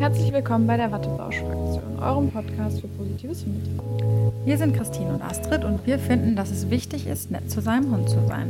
[0.00, 4.32] Herzlich willkommen bei der Wattebausch-Fraktion, eurem Podcast für positives Hundetraining.
[4.44, 7.90] Wir sind Christine und Astrid und wir finden, dass es wichtig ist, nett zu seinem
[7.90, 8.48] Hund zu sein.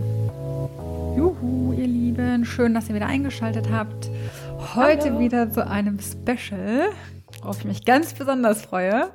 [1.16, 4.10] Juhu, ihr Lieben, schön, dass ihr wieder eingeschaltet habt.
[4.74, 5.20] Heute Hallo.
[5.20, 6.90] wieder zu einem Special,
[7.40, 9.08] worauf ich mich ganz besonders freue.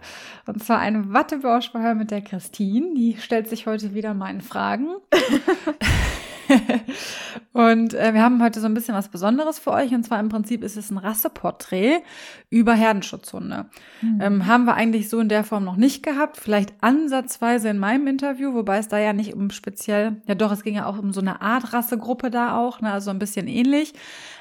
[0.47, 2.95] Und zwar eine Wattebauschverhör mit der Christine.
[2.95, 4.88] Die stellt sich heute wieder meinen Fragen.
[7.54, 9.93] und äh, wir haben heute so ein bisschen was Besonderes für euch.
[9.93, 12.02] Und zwar im Prinzip ist es ein Rasseporträt
[12.49, 13.65] über Herdenschutzhunde.
[14.02, 14.21] Mhm.
[14.21, 16.38] Ähm, haben wir eigentlich so in der Form noch nicht gehabt.
[16.38, 20.63] Vielleicht ansatzweise in meinem Interview, wobei es da ja nicht um speziell, ja doch, es
[20.63, 23.94] ging ja auch um so eine Art Rassegruppe da auch, ne, also ein bisschen ähnlich.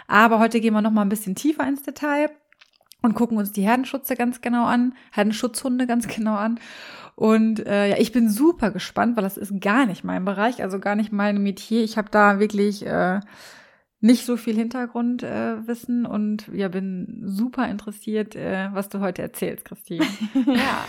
[0.06, 2.31] Aber heute gehen wir noch mal ein bisschen tiefer ins Detail
[3.03, 6.59] und gucken uns die Herdenschutze ganz genau an, Herdenschutzhunde ganz genau an.
[7.15, 10.79] Und äh, ja, ich bin super gespannt, weil das ist gar nicht mein Bereich, also
[10.79, 11.84] gar nicht mein Metier.
[11.84, 13.20] Ich habe da wirklich äh,
[14.01, 19.65] nicht so viel Hintergrundwissen äh, und ja, bin super interessiert, äh, was du heute erzählst,
[19.65, 20.05] Christine.
[20.47, 20.84] ja,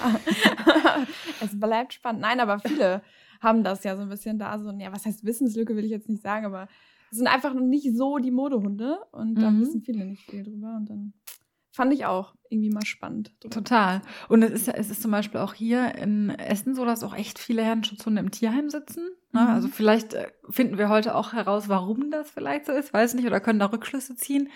[1.42, 2.22] es bleibt spannend.
[2.22, 3.04] Nein, aber viele
[3.40, 6.10] haben das ja so ein bisschen da, so, ja, was heißt Wissenslücke, will ich jetzt
[6.10, 6.68] nicht sagen, aber
[7.12, 9.62] es sind einfach nicht so die Modehunde und da mhm.
[9.62, 11.14] wissen viele nicht viel drüber und dann
[11.74, 13.32] fand ich auch irgendwie mal spannend.
[13.50, 14.02] Total.
[14.30, 17.16] Und es ist ja, es ist zum Beispiel auch hier in Essen so, dass auch
[17.16, 19.10] echt viele Herdenschutzhunde im Tierheim sitzen.
[19.32, 19.42] Ne?
[19.42, 19.48] Mhm.
[19.48, 23.26] Also vielleicht äh, finden wir heute auch heraus, warum das vielleicht so ist, weiß nicht,
[23.26, 24.50] oder können da Rückschlüsse ziehen.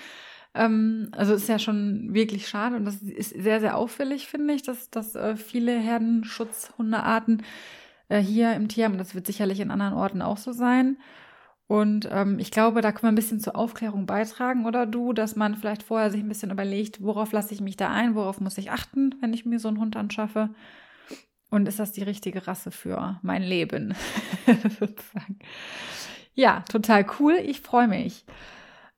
[0.54, 4.62] Ähm, also ist ja schon wirklich schade und das ist sehr, sehr auffällig, finde ich,
[4.62, 7.42] dass, dass äh, viele Herdenschutzhundearten
[8.10, 10.98] äh, hier im Tierheim, und das wird sicherlich in anderen Orten auch so sein,
[11.68, 15.36] und ähm, ich glaube, da können wir ein bisschen zur Aufklärung beitragen, oder du, dass
[15.36, 18.58] man vielleicht vorher sich ein bisschen überlegt, worauf lasse ich mich da ein, worauf muss
[18.58, 20.50] ich achten, wenn ich mir so einen Hund anschaffe.
[21.50, 23.94] Und ist das die richtige Rasse für mein Leben?
[26.38, 27.34] Ja, total cool.
[27.44, 28.24] Ich freue mich.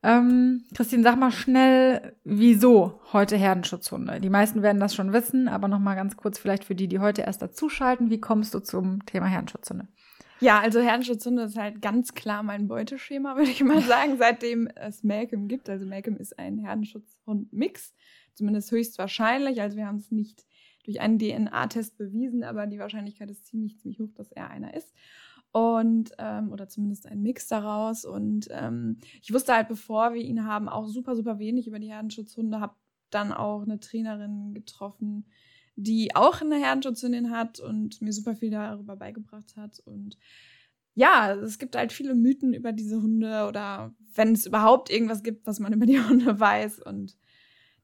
[0.04, 4.20] Ähm, Christine, sag mal schnell, wieso heute Herdenschutzhunde?
[4.20, 7.00] Die meisten werden das schon wissen, aber noch mal ganz kurz vielleicht für die, die
[7.00, 8.10] heute erst dazuschalten.
[8.10, 9.88] Wie kommst du zum Thema Herdenschutzhunde?
[10.42, 15.04] Ja, also Herdenschutzhunde ist halt ganz klar mein Beuteschema, würde ich mal sagen, seitdem es
[15.04, 15.70] Malcolm gibt.
[15.70, 17.94] Also Malcolm ist ein Herdenschutzhund-Mix,
[18.34, 19.62] zumindest höchstwahrscheinlich.
[19.62, 20.46] Also wir haben es nicht
[20.86, 24.94] durch einen DNA-Test bewiesen, aber die Wahrscheinlichkeit ist ziemlich, ziemlich hoch, dass er einer ist.
[25.52, 28.06] Und, ähm, oder zumindest ein Mix daraus.
[28.06, 31.92] Und ähm, ich wusste halt, bevor wir ihn haben, auch super, super wenig über die
[31.92, 32.60] Herdenschutzhunde.
[32.60, 32.76] Habe
[33.10, 35.26] dann auch eine Trainerin getroffen,
[35.80, 39.80] die auch eine Herdenschutzhündin hat und mir super viel darüber beigebracht hat.
[39.86, 40.18] Und
[40.94, 45.48] ja, es gibt halt viele Mythen über diese Hunde oder wenn es überhaupt irgendwas gibt,
[45.48, 46.80] was man über die Hunde weiß.
[46.80, 47.18] Und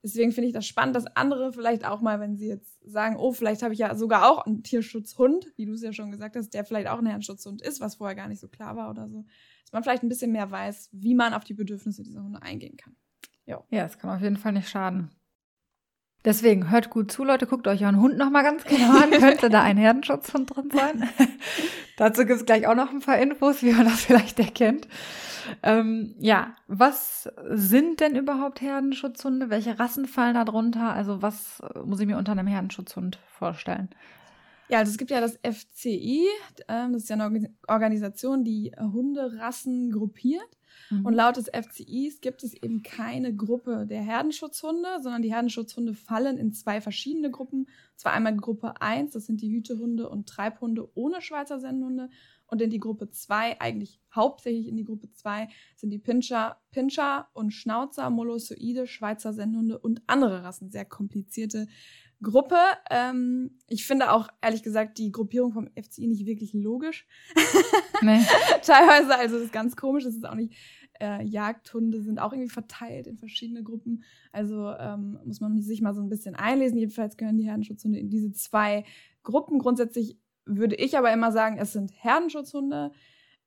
[0.04, 3.32] deswegen finde ich das spannend, dass andere vielleicht auch mal, wenn sie jetzt sagen, oh,
[3.32, 6.54] vielleicht habe ich ja sogar auch einen Tierschutzhund, wie du es ja schon gesagt hast,
[6.54, 9.24] der vielleicht auch ein Herdenschutzhund ist, was vorher gar nicht so klar war oder so,
[9.64, 12.76] dass man vielleicht ein bisschen mehr weiß, wie man auf die Bedürfnisse dieser Hunde eingehen
[12.76, 12.96] kann.
[13.46, 13.64] Jo.
[13.70, 15.12] Ja, es kann auf jeden Fall nicht schaden.
[16.26, 19.12] Deswegen hört gut zu, Leute, guckt euch euren Hund noch mal ganz genau an.
[19.20, 21.08] Könnte da ein Herdenschutzhund drin sein?
[21.98, 24.88] Dazu gibt es gleich auch noch ein paar Infos, wie man das vielleicht erkennt.
[25.62, 29.52] Ähm, ja, was sind denn überhaupt Herdenschutzhunde?
[29.52, 30.94] Welche Rassen fallen da drunter?
[30.94, 33.90] Also was muss ich mir unter einem Herdenschutzhund vorstellen?
[34.68, 36.28] Ja, also es gibt ja das FCI,
[36.68, 40.50] ähm, das ist ja eine Organisation, die Hunderassen gruppiert.
[40.90, 41.06] Mhm.
[41.06, 46.38] Und laut des FCIs gibt es eben keine Gruppe der Herdenschutzhunde, sondern die Herdenschutzhunde fallen
[46.38, 47.68] in zwei verschiedene Gruppen.
[47.96, 52.10] Zwar einmal Gruppe 1, das sind die Hütehunde und Treibhunde ohne Schweizer Sennhunde.
[52.48, 57.28] Und in die Gruppe 2, eigentlich hauptsächlich in die Gruppe 2, sind die Pinscher, Pinscher
[57.34, 60.70] und Schnauzer, Molossoide, Schweizer Sennhunde und andere Rassen.
[60.70, 61.68] Sehr komplizierte
[62.26, 62.58] Gruppe.
[62.90, 67.08] Ähm, ich finde auch, ehrlich gesagt, die Gruppierung vom FCI nicht wirklich logisch.
[68.02, 68.20] Nee.
[68.62, 70.54] Teilweise, also das ist ganz komisch, das ist auch nicht.
[71.00, 74.04] Äh, Jagdhunde sind auch irgendwie verteilt in verschiedene Gruppen.
[74.34, 76.78] Also ähm, muss man sich mal so ein bisschen einlesen.
[76.78, 78.84] Jedenfalls gehören die Herdenschutzhunde in diese zwei
[79.24, 79.60] Gruppen.
[79.60, 82.92] Grundsätzlich würde ich aber immer sagen, es sind Herdenschutzhunde.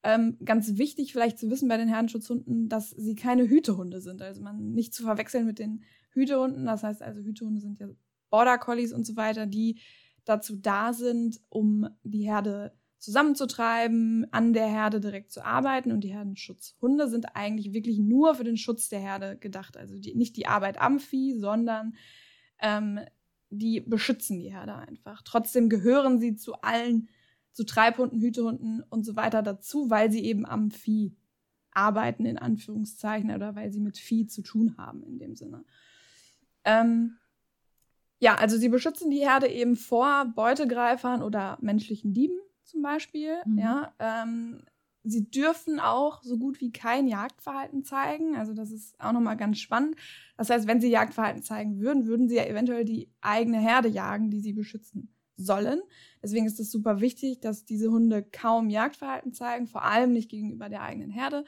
[0.03, 4.23] Ähm, ganz wichtig vielleicht zu wissen bei den Herdenschutzhunden, dass sie keine Hütehunde sind.
[4.23, 6.67] Also man nicht zu verwechseln mit den Hütehunden.
[6.67, 7.89] Das heißt also, Hütehunde sind ja
[8.31, 9.81] Border Collies und so weiter, die
[10.25, 15.93] dazu da sind, um die Herde zusammenzutreiben, an der Herde direkt zu arbeiten.
[15.93, 19.77] Und die Herdenschutzhunde sind eigentlich wirklich nur für den Schutz der Herde gedacht.
[19.77, 21.95] Also die, nicht die Arbeit am Vieh, sondern
[22.59, 23.01] ähm,
[23.51, 25.23] die beschützen die Herde einfach.
[25.23, 27.09] Trotzdem gehören sie zu allen,
[27.53, 31.17] zu Treibhunden, Hütehunden und so weiter dazu, weil sie eben am Vieh
[31.71, 35.65] arbeiten, in Anführungszeichen, oder weil sie mit Vieh zu tun haben in dem Sinne.
[36.65, 37.17] Ähm,
[38.21, 43.37] ja, also sie beschützen die Herde eben vor Beutegreifern oder menschlichen Dieben zum Beispiel.
[43.45, 43.59] Mhm.
[43.59, 44.63] Ja, ähm,
[45.05, 48.37] sie dürfen auch so gut wie kein Jagdverhalten zeigen.
[48.37, 49.97] Also das ist auch nochmal ganz spannend.
[50.37, 54.31] Das heißt, wenn sie Jagdverhalten zeigen würden, würden sie ja eventuell die eigene Herde jagen,
[54.31, 55.81] die sie beschützen sollen.
[56.23, 60.69] Deswegen ist es super wichtig, dass diese Hunde kaum Jagdverhalten zeigen, vor allem nicht gegenüber
[60.69, 61.45] der eigenen Herde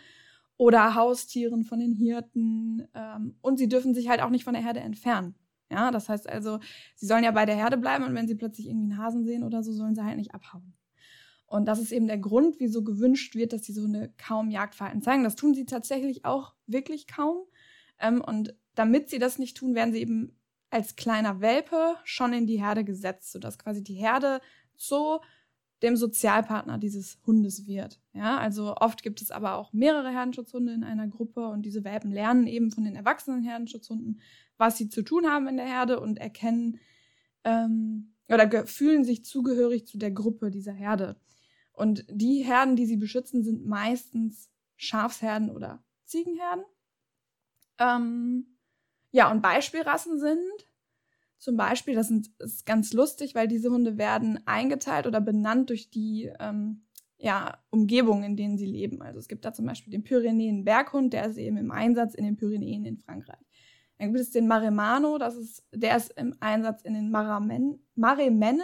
[0.57, 2.87] oder Haustieren von den Hirten.
[2.95, 5.35] Ähm, und sie dürfen sich halt auch nicht von der Herde entfernen.
[5.71, 6.59] Ja, das heißt also,
[6.97, 9.45] sie sollen ja bei der Herde bleiben und wenn sie plötzlich irgendwie einen Hasen sehen
[9.45, 10.75] oder so, sollen sie halt nicht abhauen.
[11.47, 15.25] Und das ist eben der Grund, wieso gewünscht wird, dass diese Hunde kaum Jagdverhalten zeigen.
[15.25, 17.45] Das tun sie tatsächlich auch wirklich kaum.
[17.99, 20.37] Ähm, und damit sie das nicht tun, werden sie eben
[20.71, 24.41] als kleiner Welpe schon in die Herde gesetzt, sodass quasi die Herde
[24.77, 25.21] zu
[25.83, 28.01] dem Sozialpartner dieses Hundes wird.
[28.13, 32.13] Ja, also oft gibt es aber auch mehrere Herdenschutzhunde in einer Gruppe und diese Welpen
[32.13, 34.21] lernen eben von den erwachsenen Herdenschutzhunden,
[34.59, 36.79] was sie zu tun haben in der Herde und erkennen
[37.45, 41.17] ähm, oder fühlen sich zugehörig zu der Gruppe dieser Herde.
[41.73, 46.65] Und die Herden, die sie beschützen, sind meistens Schafsherden oder Ziegenherden.
[47.79, 48.59] Ähm,
[49.13, 50.70] ja, und Beispielrassen sind
[51.41, 55.91] zum Beispiel, das, sind, ist ganz lustig, weil diese Hunde werden eingeteilt oder benannt durch
[55.91, 56.83] die ähm,
[57.17, 59.03] ja, Umgebungen, in denen sie leben.
[59.03, 62.37] Also es gibt da zum Beispiel den Pyrenäen-Berghund, der ist eben im Einsatz in den
[62.37, 63.41] Pyrenäen in Frankreich.
[63.99, 68.63] Dann gibt es den Maremano, das ist, der ist im Einsatz in den Maramen, Maremennen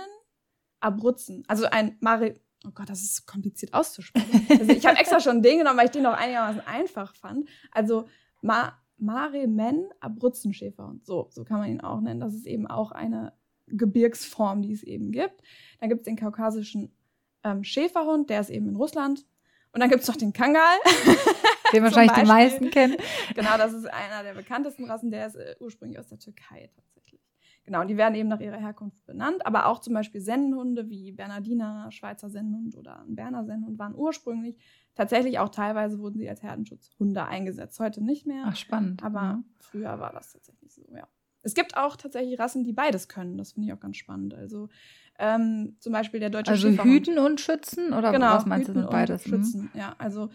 [0.80, 1.44] Abruzzen.
[1.48, 2.34] Also ein Mare,
[2.66, 4.46] oh Gott, das ist kompliziert auszusprechen.
[4.50, 7.48] Also ich habe extra schon den genommen, weil ich den noch einigermaßen einfach fand.
[7.70, 8.06] Also
[8.42, 11.04] Ma Maremen Abruzzenschäferhund.
[11.04, 12.20] So, so kann man ihn auch nennen.
[12.20, 13.32] Das ist eben auch eine
[13.66, 15.42] Gebirgsform, die es eben gibt.
[15.80, 16.92] Dann gibt es den kaukasischen
[17.44, 19.26] ähm, Schäferhund, der ist eben in Russland.
[19.72, 20.76] Und dann gibt es noch den Kangal.
[21.72, 22.96] Den wahrscheinlich die meisten kennen.
[23.34, 25.10] Genau, das ist einer der bekanntesten Rassen.
[25.10, 26.95] Der ist äh, ursprünglich aus der Türkei tatsächlich.
[27.66, 29.44] Genau, die werden eben nach ihrer Herkunft benannt.
[29.44, 34.56] Aber auch zum Beispiel Sennenhunde wie Bernardiner, Schweizer Sennenhund oder ein Berner Sennenhund waren ursprünglich
[34.94, 37.80] tatsächlich auch teilweise wurden sie als Herdenschutzhunde eingesetzt.
[37.80, 38.44] Heute nicht mehr.
[38.46, 39.02] Ach, spannend.
[39.02, 39.44] Aber mhm.
[39.58, 41.08] früher war das tatsächlich so, ja.
[41.42, 43.36] Es gibt auch tatsächlich Rassen, die beides können.
[43.36, 44.34] Das finde ich auch ganz spannend.
[44.34, 44.68] Also
[45.18, 46.88] ähm, zum Beispiel der deutsche also Schäferhund.
[46.88, 47.92] Also hüten und schützen?
[47.92, 49.26] Oder genau, was meinst hüten du mit beides?
[49.26, 49.36] Und mhm.
[49.44, 49.94] schützen, ja.
[49.98, 50.30] Also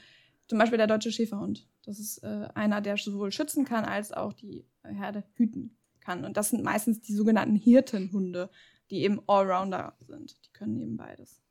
[0.48, 1.68] zum Beispiel der deutsche Schäferhund.
[1.86, 6.25] Das ist äh, einer, der sowohl schützen kann, als auch die Herde hüten kann.
[6.25, 8.50] Und das sind meistens die sogenannten Hirtenhunde,
[8.89, 10.36] die eben Allrounder sind.
[10.45, 11.42] Die können eben beides.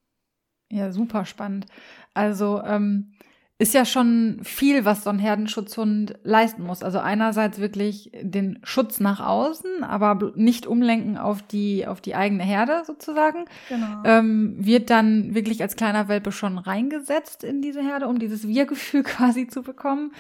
[0.71, 1.67] Ja, super spannend.
[2.15, 3.13] Also ähm,
[3.61, 6.83] ist ja schon viel, was so ein Herdenschutzhund leisten muss.
[6.83, 12.43] Also einerseits wirklich den Schutz nach außen, aber nicht umlenken auf die, auf die eigene
[12.43, 13.45] Herde sozusagen.
[13.69, 14.03] Genau.
[14.05, 19.03] Ähm, wird dann wirklich als kleiner Welpe schon reingesetzt in diese Herde, um dieses Wir-Gefühl
[19.05, 20.13] quasi zu bekommen.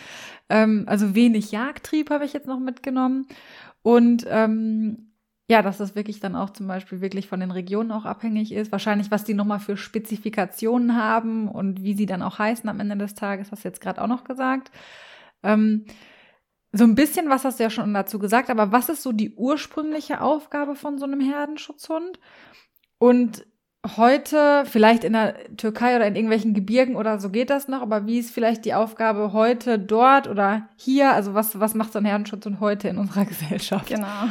[0.50, 3.26] Ähm, also wenig Jagdtrieb habe ich jetzt noch mitgenommen.
[3.82, 5.10] Und ähm,
[5.48, 8.70] ja, dass das wirklich dann auch zum Beispiel wirklich von den Regionen auch abhängig ist.
[8.70, 12.96] Wahrscheinlich, was die nochmal für Spezifikationen haben und wie sie dann auch heißen am Ende
[12.96, 14.70] des Tages, hast du jetzt gerade auch noch gesagt.
[15.42, 15.86] Ähm,
[16.72, 19.34] so ein bisschen was hast du ja schon dazu gesagt, aber was ist so die
[19.34, 22.20] ursprüngliche Aufgabe von so einem Herdenschutzhund?
[22.98, 23.44] Und
[23.96, 28.06] heute, vielleicht in der Türkei oder in irgendwelchen Gebirgen oder so geht das noch, aber
[28.06, 31.12] wie ist vielleicht die Aufgabe heute dort oder hier?
[31.12, 33.88] Also was, was macht so ein Herdenschutzhund heute in unserer Gesellschaft?
[33.88, 34.28] Genau.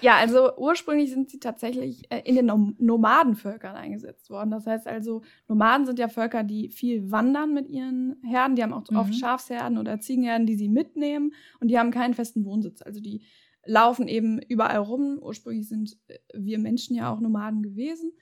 [0.00, 4.50] Ja, also ursprünglich sind sie tatsächlich äh, in den Nomadenvölkern eingesetzt worden.
[4.50, 8.54] Das heißt also, Nomaden sind ja Völker, die viel wandern mit ihren Herden.
[8.54, 8.96] Die haben auch mhm.
[8.96, 12.80] oft Schafsherden oder Ziegenherden, die sie mitnehmen und die haben keinen festen Wohnsitz.
[12.80, 13.22] Also die
[13.64, 15.18] laufen eben überall rum.
[15.20, 18.12] Ursprünglich sind äh, wir Menschen ja auch Nomaden gewesen.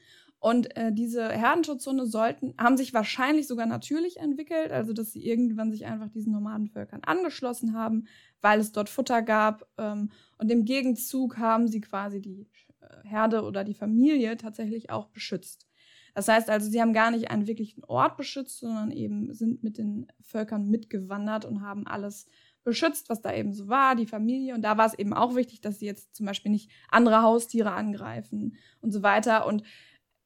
[0.46, 5.72] Und äh, diese Herdenschutzhunde sollten, haben sich wahrscheinlich sogar natürlich entwickelt, also dass sie irgendwann
[5.72, 8.06] sich einfach diesen Nomadenvölkern angeschlossen haben,
[8.42, 9.66] weil es dort Futter gab.
[9.76, 12.46] Ähm, und im Gegenzug haben sie quasi die
[12.80, 15.66] äh, Herde oder die Familie tatsächlich auch beschützt.
[16.14, 19.78] Das heißt also, sie haben gar nicht einen wirklichen Ort beschützt, sondern eben sind mit
[19.78, 22.28] den Völkern mitgewandert und haben alles
[22.62, 24.54] beschützt, was da eben so war, die Familie.
[24.54, 27.72] Und da war es eben auch wichtig, dass sie jetzt zum Beispiel nicht andere Haustiere
[27.72, 29.44] angreifen und so weiter.
[29.44, 29.64] Und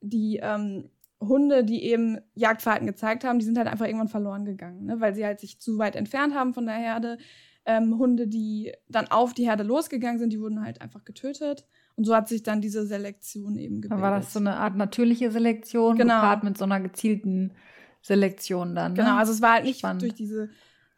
[0.00, 0.90] die ähm,
[1.20, 5.00] Hunde, die eben Jagdverhalten gezeigt haben, die sind halt einfach irgendwann verloren gegangen, ne?
[5.00, 7.18] weil sie halt sich zu weit entfernt haben von der Herde.
[7.66, 11.66] Ähm, Hunde, die dann auf die Herde losgegangen sind, die wurden halt einfach getötet.
[11.94, 13.90] Und so hat sich dann diese Selektion eben gebildet.
[13.92, 16.14] Dann war das so eine Art natürliche Selektion, genau.
[16.14, 17.52] gepaart mit so einer gezielten
[18.00, 18.92] Selektion dann.
[18.92, 19.00] Ne?
[19.00, 20.02] Genau, also es war halt nicht Spannend.
[20.02, 20.48] durch diese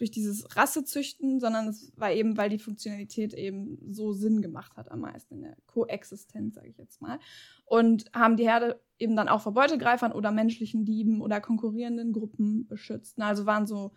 [0.02, 4.90] durch dieses Rassezüchten, sondern es war eben, weil die Funktionalität eben so Sinn gemacht hat
[4.90, 7.20] am meisten in der Koexistenz, sage ich jetzt mal.
[7.66, 12.66] Und haben die Herde eben dann auch vor Beutegreifern oder menschlichen Dieben oder konkurrierenden Gruppen
[12.66, 13.20] beschützt.
[13.20, 13.92] Also waren so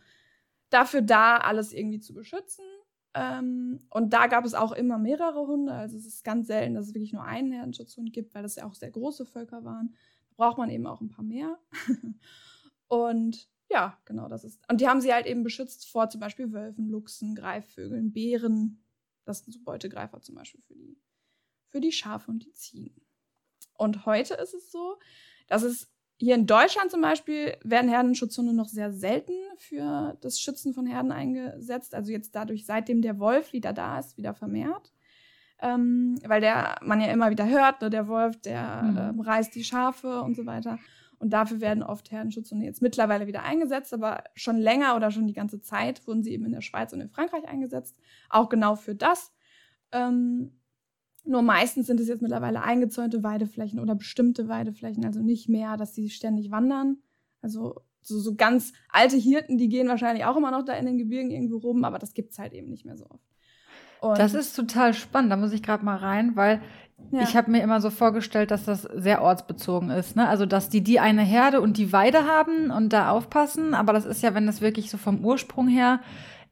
[0.70, 2.66] dafür da, alles irgendwie zu beschützen.
[3.14, 5.74] Ähm, und da gab es auch immer mehrere Hunde.
[5.74, 8.66] Also es ist ganz selten, dass es wirklich nur einen Herdenschutzhund gibt, weil das ja
[8.66, 9.96] auch sehr große Völker waren.
[10.30, 11.58] Da braucht man eben auch ein paar mehr.
[12.88, 14.62] und Ja, genau, das ist.
[14.70, 18.84] Und die haben sie halt eben beschützt vor zum Beispiel Wölfen, Luchsen, Greifvögeln, Bären.
[19.24, 20.98] Das sind so Beutegreifer zum Beispiel für die,
[21.70, 23.05] für die Schafe und die Ziegen.
[23.78, 24.98] Und heute ist es so,
[25.48, 30.74] dass es hier in Deutschland zum Beispiel werden Herdenschutzhunde noch sehr selten für das Schützen
[30.74, 31.94] von Herden eingesetzt.
[31.94, 34.94] Also jetzt dadurch, seitdem der Wolf wieder da ist, wieder vermehrt.
[35.62, 38.98] Ähm, weil der man ja immer wieder hört, ne, der Wolf, der mhm.
[38.98, 40.80] ähm, reißt die Schafe und so weiter.
[41.18, 45.34] Und dafür werden oft Herdenschutzhunde jetzt mittlerweile wieder eingesetzt, aber schon länger oder schon die
[45.34, 47.98] ganze Zeit wurden sie eben in der Schweiz und in Frankreich eingesetzt.
[48.30, 49.34] Auch genau für das.
[49.92, 50.52] Ähm,
[51.26, 55.96] nur meistens sind es jetzt mittlerweile eingezäunte Weideflächen oder bestimmte Weideflächen, also nicht mehr, dass
[55.96, 56.98] sie ständig wandern.
[57.42, 60.98] Also so, so ganz alte Hirten, die gehen wahrscheinlich auch immer noch da in den
[60.98, 63.24] Gebirgen irgendwo rum, aber das gibt es halt eben nicht mehr so oft.
[64.02, 66.62] Und das ist total spannend, da muss ich gerade mal rein, weil
[67.12, 67.22] ja.
[67.24, 70.16] ich habe mir immer so vorgestellt, dass das sehr ortsbezogen ist.
[70.16, 70.28] Ne?
[70.28, 74.06] Also, dass die die eine Herde und die Weide haben und da aufpassen, aber das
[74.06, 76.00] ist ja, wenn das wirklich so vom Ursprung her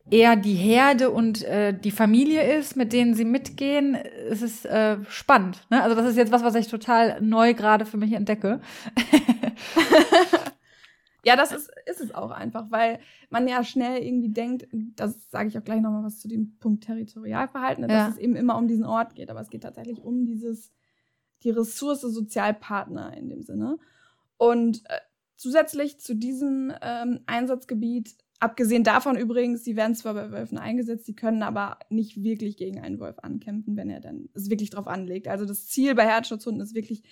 [0.09, 4.97] eher die Herde und äh, die Familie ist, mit denen sie mitgehen, ist es äh,
[5.07, 5.65] spannend.
[5.69, 5.81] Ne?
[5.81, 8.59] Also das ist jetzt was, was ich total neu gerade für mich entdecke.
[11.23, 15.47] ja, das ist, ist es auch einfach, weil man ja schnell irgendwie denkt, das sage
[15.47, 18.09] ich auch gleich nochmal was zu dem Punkt Territorialverhalten, dass ja.
[18.09, 20.73] es eben immer um diesen Ort geht, aber es geht tatsächlich um dieses,
[21.43, 23.79] die Ressource Sozialpartner in dem Sinne.
[24.37, 24.99] Und äh,
[25.37, 31.15] zusätzlich zu diesem ähm, Einsatzgebiet Abgesehen davon übrigens, sie werden zwar bei Wölfen eingesetzt, sie
[31.15, 35.29] können aber nicht wirklich gegen einen Wolf ankämpfen, wenn er dann es wirklich drauf anlegt.
[35.29, 37.03] Also das Ziel bei Herzschutzhunden ist wirklich,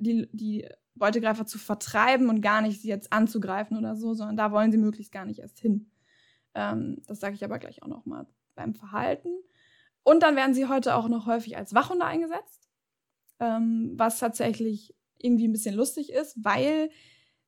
[0.00, 4.50] die, die Beutegreifer zu vertreiben und gar nicht sie jetzt anzugreifen oder so, sondern da
[4.50, 5.88] wollen sie möglichst gar nicht erst hin.
[6.56, 9.28] Ähm, das sage ich aber gleich auch noch mal beim Verhalten.
[10.02, 12.68] Und dann werden sie heute auch noch häufig als Wachhunde eingesetzt,
[13.38, 16.90] ähm, was tatsächlich irgendwie ein bisschen lustig ist, weil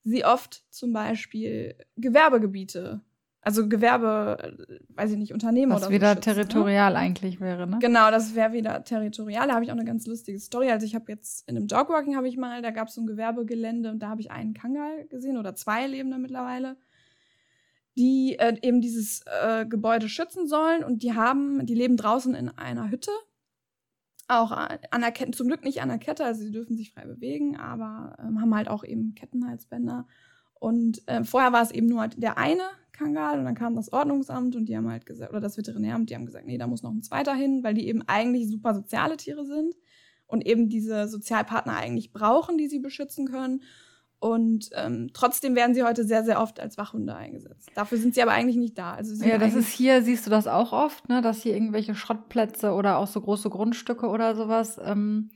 [0.03, 3.03] sie oft zum Beispiel Gewerbegebiete
[3.45, 4.57] also Gewerbe,
[4.89, 5.91] weiß ich nicht, Unternehmen Was oder so.
[5.91, 6.35] Was wieder schützt, ne?
[6.35, 6.99] territorial ne?
[6.99, 7.79] eigentlich wäre, ne?
[7.81, 9.49] Genau, das wäre wieder territorial.
[9.49, 10.71] Da habe ich auch eine ganz lustige Story.
[10.71, 13.07] Also ich habe jetzt in einem Dogwalking habe ich mal, da gab es so ein
[13.07, 16.77] Gewerbegelände und da habe ich einen Kangal gesehen oder zwei leben da mittlerweile,
[17.97, 22.49] die äh, eben dieses äh, Gebäude schützen sollen und die haben, die leben draußen in
[22.49, 23.11] einer Hütte.
[24.27, 27.05] Auch an der Kette, zum Glück nicht an der Kette, also sie dürfen sich frei
[27.05, 30.07] bewegen, aber ähm, haben halt auch eben Kettenhalsbänder.
[30.64, 34.56] Und äh, vorher war es eben nur der eine Kangal und dann kam das Ordnungsamt
[34.56, 36.90] und die haben halt gesagt, oder das Veterinäramt, die haben gesagt, nee, da muss noch
[36.90, 39.75] ein zweiter hin, weil die eben eigentlich super soziale Tiere sind
[40.26, 43.61] und eben diese Sozialpartner eigentlich brauchen, die sie beschützen können.
[44.21, 47.71] Und ähm, trotzdem werden sie heute sehr, sehr oft als Wachhunde eingesetzt.
[47.75, 48.94] Dafür sind sie aber eigentlich nicht da.
[48.94, 52.73] Also ja, das ist hier, siehst du das auch oft, ne, dass hier irgendwelche Schrottplätze
[52.73, 55.28] oder auch so große Grundstücke oder sowas ähm,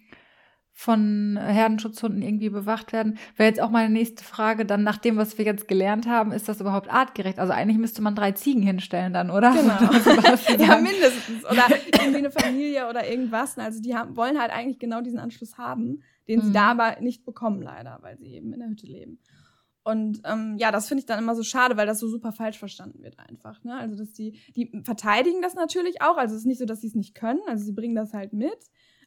[0.80, 3.18] von Herdenschutzhunden irgendwie bewacht werden.
[3.34, 6.48] Wäre jetzt auch meine nächste Frage, dann nach dem, was wir jetzt gelernt haben, ist
[6.48, 7.40] das überhaupt artgerecht?
[7.40, 9.50] Also eigentlich müsste man drei Ziegen hinstellen dann, oder?
[9.50, 9.74] Genau.
[10.64, 11.44] ja, mindestens.
[11.50, 11.64] Oder
[12.00, 13.58] irgendwie eine Familie oder irgendwas.
[13.58, 16.52] Also die haben, wollen halt eigentlich genau diesen Anschluss haben, den sie mhm.
[16.52, 19.18] da aber nicht bekommen leider, weil sie eben in der Hütte leben.
[19.82, 22.58] Und ähm, ja, das finde ich dann immer so schade, weil das so super falsch
[22.60, 23.64] verstanden wird einfach.
[23.64, 23.76] Ne?
[23.76, 26.18] Also dass die, die verteidigen das natürlich auch.
[26.18, 27.40] Also es ist nicht so, dass sie es nicht können.
[27.48, 28.58] Also sie bringen das halt mit.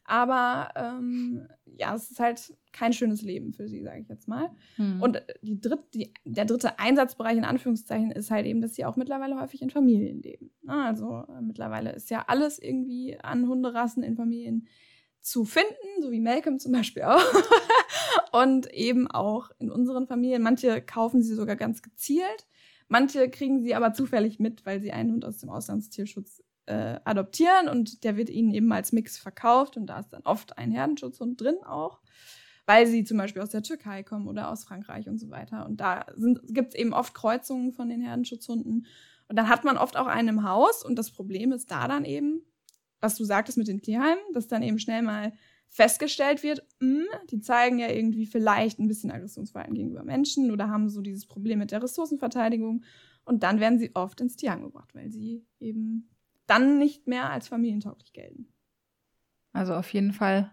[0.04, 1.46] Aber ähm,
[1.78, 4.50] ja, es ist halt kein schönes Leben für sie, sage ich jetzt mal.
[4.76, 5.02] Hm.
[5.02, 8.84] Und äh, die dritt, die, der dritte Einsatzbereich in Anführungszeichen ist halt eben, dass sie
[8.84, 10.50] auch mittlerweile häufig in Familien leben.
[10.66, 14.68] Also äh, mittlerweile ist ja alles irgendwie an Hunderassen in Familien
[15.20, 17.22] zu finden, so wie Malcolm zum Beispiel auch.
[18.32, 20.42] und eben auch in unseren Familien.
[20.42, 22.46] Manche kaufen sie sogar ganz gezielt.
[22.88, 27.68] Manche kriegen sie aber zufällig mit, weil sie einen Hund aus dem Auslandstierschutz äh, adoptieren
[27.68, 31.40] und der wird ihnen eben als Mix verkauft und da ist dann oft ein Herdenschutzhund
[31.40, 32.00] drin auch,
[32.66, 35.66] weil sie zum Beispiel aus der Türkei kommen oder aus Frankreich und so weiter.
[35.66, 36.06] Und da
[36.48, 38.86] gibt es eben oft Kreuzungen von den Herdenschutzhunden.
[39.28, 42.04] Und dann hat man oft auch einen im Haus und das Problem ist da dann
[42.04, 42.42] eben,
[43.00, 45.32] was du sagtest mit den Tierheimen, dass dann eben schnell mal
[45.68, 50.68] festgestellt wird, mh, hm, die zeigen ja irgendwie vielleicht ein bisschen Aggressionsverhalten gegenüber Menschen oder
[50.68, 52.84] haben so dieses Problem mit der Ressourcenverteidigung.
[53.24, 56.10] Und dann werden sie oft ins Tierheim gebracht, weil sie eben
[56.46, 58.52] dann nicht mehr als familientauglich gelten.
[59.52, 60.50] Also auf jeden Fall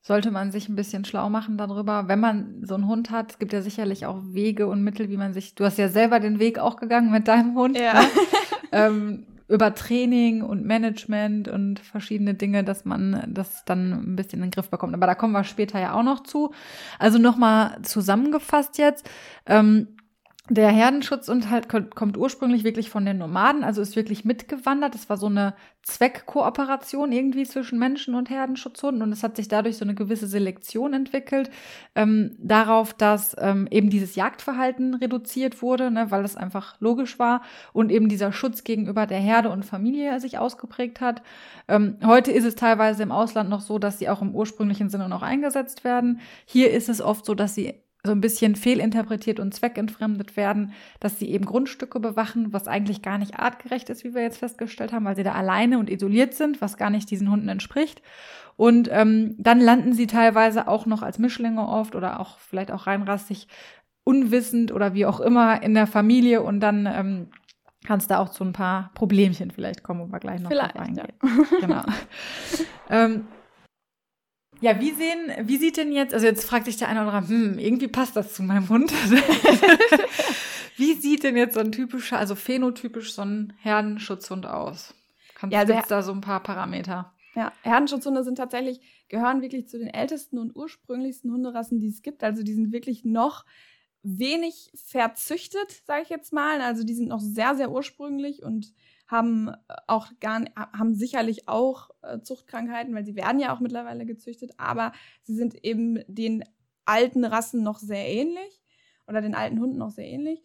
[0.00, 3.32] sollte man sich ein bisschen schlau machen darüber, wenn man so einen Hund hat.
[3.32, 5.54] Es gibt ja sicherlich auch Wege und Mittel, wie man sich.
[5.54, 7.78] Du hast ja selber den Weg auch gegangen mit deinem Hund.
[7.78, 7.94] Ja.
[7.94, 8.08] Ne?
[8.72, 14.46] ähm, über Training und Management und verschiedene Dinge, dass man das dann ein bisschen in
[14.46, 14.94] den Griff bekommt.
[14.94, 16.52] Aber da kommen wir später ja auch noch zu.
[16.98, 19.08] Also nochmal zusammengefasst jetzt.
[19.46, 19.96] Ähm,
[20.50, 24.94] der Herdenschutz und halt kommt ursprünglich wirklich von den Nomaden, also ist wirklich mitgewandert.
[24.94, 29.76] Das war so eine Zweckkooperation irgendwie zwischen Menschen und Herdenschutzhunden und es hat sich dadurch
[29.76, 31.50] so eine gewisse Selektion entwickelt,
[31.94, 37.42] ähm, darauf, dass ähm, eben dieses Jagdverhalten reduziert wurde, ne, weil das einfach logisch war
[37.74, 41.22] und eben dieser Schutz gegenüber der Herde und Familie sich ausgeprägt hat.
[41.68, 45.08] Ähm, heute ist es teilweise im Ausland noch so, dass sie auch im ursprünglichen Sinne
[45.08, 46.20] noch eingesetzt werden.
[46.46, 47.74] Hier ist es oft so, dass sie
[48.04, 53.18] so ein bisschen fehlinterpretiert und zweckentfremdet werden, dass sie eben Grundstücke bewachen, was eigentlich gar
[53.18, 56.60] nicht artgerecht ist, wie wir jetzt festgestellt haben, weil sie da alleine und isoliert sind,
[56.60, 58.00] was gar nicht diesen Hunden entspricht.
[58.56, 62.86] Und ähm, dann landen sie teilweise auch noch als Mischlinge oft oder auch vielleicht auch
[62.86, 63.48] reinrassig
[64.04, 67.28] unwissend oder wie auch immer in der Familie und dann ähm,
[67.86, 70.74] kann es da auch zu ein paar Problemchen vielleicht kommen, wo wir gleich noch vielleicht,
[70.74, 71.12] drauf eingehen.
[71.22, 71.58] Ja.
[71.60, 71.82] genau.
[72.90, 73.26] ähm,
[74.60, 77.32] ja, wie sehen, wie sieht denn jetzt, also jetzt fragt sich der eine oder andere,
[77.32, 78.92] hm, irgendwie passt das zu meinem Hund.
[80.76, 84.94] wie sieht denn jetzt so ein typischer, also phänotypisch so ein Herdenschutzhund aus?
[85.34, 87.12] Kannst ja, also du jetzt da so ein paar Parameter?
[87.34, 92.24] Ja, Herdenschutzhunde sind tatsächlich, gehören wirklich zu den ältesten und ursprünglichsten Hunderassen, die es gibt.
[92.24, 93.44] Also die sind wirklich noch
[94.02, 96.60] wenig verzüchtet, sage ich jetzt mal.
[96.60, 98.72] Also die sind noch sehr, sehr ursprünglich und
[99.08, 99.54] haben äh,
[99.86, 104.92] auch gar haben sicherlich auch äh, Zuchtkrankheiten, weil sie werden ja auch mittlerweile gezüchtet, aber
[105.24, 106.44] sie sind eben den
[106.84, 108.62] alten Rassen noch sehr ähnlich
[109.06, 110.42] oder den alten Hunden noch sehr ähnlich.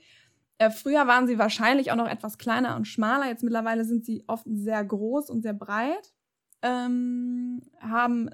[0.57, 3.27] Äh, früher waren sie wahrscheinlich auch noch etwas kleiner und schmaler.
[3.27, 6.13] Jetzt mittlerweile sind sie oft sehr groß und sehr breit.
[6.61, 8.29] Ähm, haben,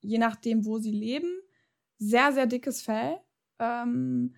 [0.00, 1.30] je nachdem, wo sie leben,
[1.98, 3.20] sehr, sehr dickes Fell.
[3.60, 4.34] Ähm,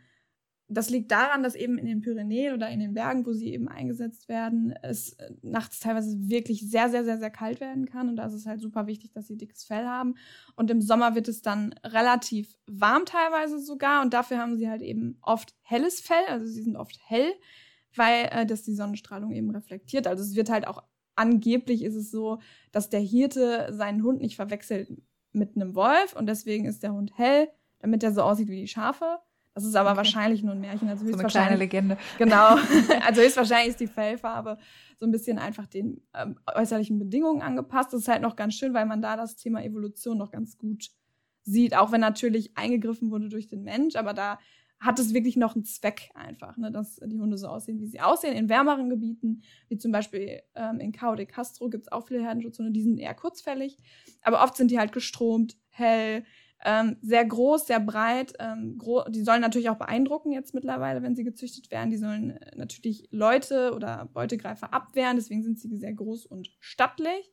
[0.69, 3.69] das liegt daran, dass eben in den Pyrenäen oder in den Bergen, wo sie eben
[3.69, 8.09] eingesetzt werden, es äh, nachts teilweise wirklich sehr, sehr, sehr, sehr kalt werden kann.
[8.09, 10.17] Und da ist es halt super wichtig, dass sie dickes Fell haben.
[10.57, 14.03] Und im Sommer wird es dann relativ warm teilweise sogar.
[14.03, 16.25] Und dafür haben sie halt eben oft helles Fell.
[16.29, 17.33] Also sie sind oft hell,
[17.95, 20.09] weil äh, das die Sonnenstrahlung eben reflektiert.
[20.09, 20.83] Also es wird halt auch
[21.15, 22.41] angeblich ist es so,
[22.73, 25.01] dass der Hirte seinen Hund nicht verwechselt
[25.33, 26.15] mit einem Wolf.
[26.17, 29.21] Und deswegen ist der Hund hell, damit er so aussieht wie die Schafe.
[29.57, 29.97] Das ist aber okay.
[29.97, 30.87] wahrscheinlich nur ein Märchen.
[30.91, 31.97] Also so eine kleine Legende.
[32.19, 32.59] Genau.
[33.07, 34.59] Also höchstwahrscheinlich ist die Fellfarbe
[34.99, 37.95] so ein bisschen einfach den ähm, äußerlichen Bedingungen angepasst.
[37.95, 40.91] Das ist halt noch ganz schön, weil man da das Thema Evolution noch ganz gut
[41.41, 41.75] sieht.
[41.75, 44.39] Auch wenn natürlich eingegriffen wurde durch den Mensch, aber da
[44.79, 48.01] hat es wirklich noch einen Zweck einfach, ne, dass die Hunde so aussehen, wie sie
[48.01, 48.37] aussehen.
[48.37, 49.41] In wärmeren Gebieten,
[49.71, 52.99] wie zum Beispiel ähm, in Cao de Castro, gibt es auch viele Herdenschutzhunde, die sind
[52.99, 53.79] eher kurzfällig.
[54.21, 56.25] Aber oft sind die halt gestromt, hell,
[56.65, 58.33] ähm, sehr groß, sehr breit.
[58.39, 61.91] Ähm, gro die sollen natürlich auch beeindrucken jetzt mittlerweile, wenn sie gezüchtet werden.
[61.91, 65.17] Die sollen äh, natürlich Leute oder Beutegreifer abwehren.
[65.17, 67.31] Deswegen sind sie sehr groß und stattlich.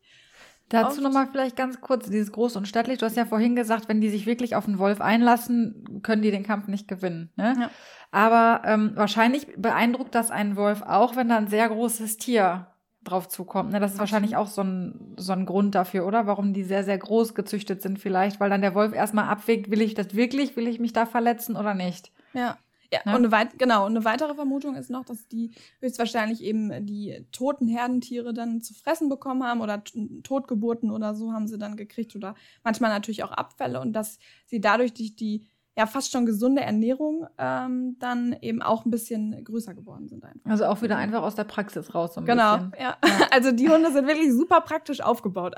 [0.69, 2.97] Dazu nochmal vielleicht ganz kurz, dieses groß und stattlich.
[2.97, 6.31] Du hast ja vorhin gesagt, wenn die sich wirklich auf einen Wolf einlassen, können die
[6.31, 7.31] den Kampf nicht gewinnen.
[7.35, 7.53] Ne?
[7.59, 7.69] Ja.
[8.11, 12.72] Aber ähm, wahrscheinlich beeindruckt das einen Wolf auch, wenn da ein sehr großes Tier
[13.03, 13.71] drauf zukommt.
[13.71, 13.79] Ne?
[13.79, 16.27] Das ist wahrscheinlich auch so ein, so ein Grund dafür, oder?
[16.27, 19.81] Warum die sehr, sehr groß gezüchtet sind vielleicht, weil dann der Wolf erstmal abwägt, will
[19.81, 22.11] ich das wirklich, will ich mich da verletzen oder nicht?
[22.33, 22.57] Ja.
[22.93, 23.15] Ja, ne?
[23.17, 27.67] und eine genau, und eine weitere Vermutung ist noch, dass die höchstwahrscheinlich eben die toten
[27.67, 29.83] Herdentiere dann zu fressen bekommen haben oder
[30.21, 34.61] Totgeburten oder so haben sie dann gekriegt oder manchmal natürlich auch Abfälle und dass sie
[34.61, 39.73] dadurch durch die ja fast schon gesunde Ernährung ähm, dann eben auch ein bisschen größer
[39.73, 40.23] geworden sind.
[40.23, 40.49] Einfach.
[40.49, 42.13] Also auch wieder einfach aus der Praxis raus.
[42.13, 42.73] So ein genau, bisschen.
[42.79, 42.97] Ja.
[43.03, 43.27] ja.
[43.31, 45.55] Also die Hunde sind wirklich super praktisch aufgebaut.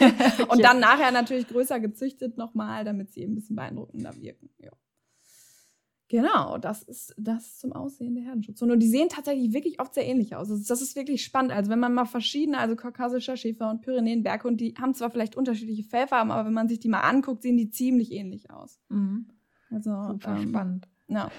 [0.48, 4.50] Und dann nachher natürlich größer gezüchtet nochmal, damit sie eben ein bisschen beeindruckender wirken.
[4.58, 4.70] Ja.
[6.08, 8.74] Genau, das ist das zum Aussehen der Herdenschutzhunde.
[8.74, 10.48] Und die sehen tatsächlich wirklich oft sehr ähnlich aus.
[10.48, 11.50] Das ist wirklich spannend.
[11.50, 15.82] Also wenn man mal verschiedene, also kaukasischer Schäfer und Pyrenäenberghund, die haben zwar vielleicht unterschiedliche
[15.82, 18.78] Fellfarben, aber wenn man sich die mal anguckt, sehen die ziemlich ähnlich aus.
[18.88, 19.26] Mhm.
[19.70, 20.88] Also super ähm, spannend.
[21.08, 21.30] Ja.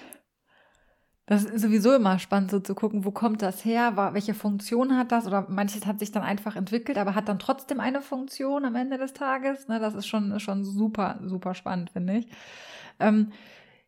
[1.30, 5.12] Das ist sowieso immer spannend, so zu gucken, wo kommt das her, welche Funktion hat
[5.12, 8.76] das oder manches hat sich dann einfach entwickelt, aber hat dann trotzdem eine Funktion am
[8.76, 9.68] Ende des Tages.
[9.68, 12.30] Ne, das ist schon, schon super, super spannend, finde ich.
[13.02, 13.34] Ähm,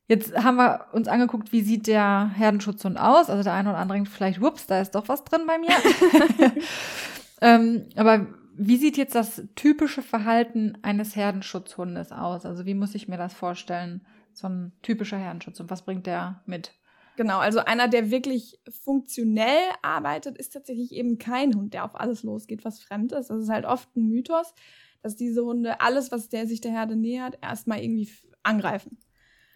[0.09, 3.29] jetzt haben wir uns angeguckt, wie sieht der Herdenschutzhund aus.
[3.29, 5.71] Also der eine oder andere denkt vielleicht, whoops, da ist doch was drin bei mir.
[7.41, 12.45] ähm, aber wie sieht jetzt das typische Verhalten eines Herdenschutzhundes aus?
[12.45, 14.01] Also wie muss ich mir das vorstellen?
[14.39, 15.59] So ein typischer Herrenschutz.
[15.59, 16.73] Und was bringt der mit?
[17.17, 22.23] Genau, also einer, der wirklich funktionell arbeitet, ist tatsächlich eben kein Hund, der auf alles
[22.23, 23.29] losgeht, was fremd ist.
[23.29, 24.53] Das ist halt oft ein Mythos,
[25.01, 28.09] dass diese Hunde alles, was der sich der Herde nähert, erstmal irgendwie
[28.43, 28.97] angreifen.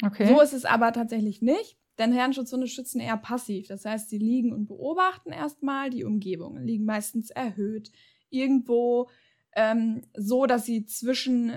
[0.06, 0.28] Okay.
[0.28, 3.68] So ist es aber tatsächlich nicht, denn Herrenschutzhunde schützen eher passiv.
[3.68, 7.92] Das heißt, sie liegen und beobachten erstmal die Umgebung, liegen meistens erhöht,
[8.30, 9.10] irgendwo
[9.56, 11.54] ähm, so, dass sie zwischen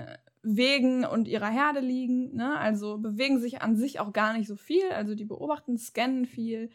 [0.49, 2.57] Wegen und ihrer Herde liegen, ne?
[2.57, 6.69] also bewegen sich an sich auch gar nicht so viel, also die beobachten, scannen viel,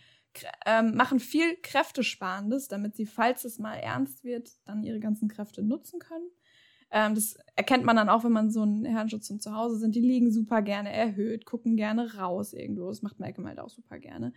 [0.66, 5.62] ähm, machen viel Kräftesparendes, damit sie, falls es mal ernst wird, dann ihre ganzen Kräfte
[5.62, 6.28] nutzen können.
[6.90, 9.94] Ähm, das erkennt man dann auch, wenn man so einen Herrenschutzhund zu Hause sind.
[9.94, 12.88] Die liegen super gerne erhöht, gucken gerne raus irgendwo.
[12.88, 14.35] Das macht Malcolm halt auch super gerne.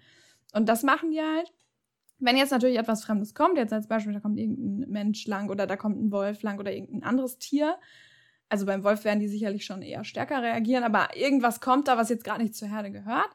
[0.53, 1.53] Und das machen die halt.
[2.17, 5.67] Wenn jetzt natürlich etwas Fremdes kommt, jetzt als Beispiel, da kommt irgendein Mensch lang oder
[5.67, 7.77] da kommt ein Wolf lang oder irgendein anderes Tier,
[8.49, 12.09] also beim Wolf werden die sicherlich schon eher stärker reagieren, aber irgendwas kommt da, was
[12.09, 13.29] jetzt gerade nicht zur Herde gehört,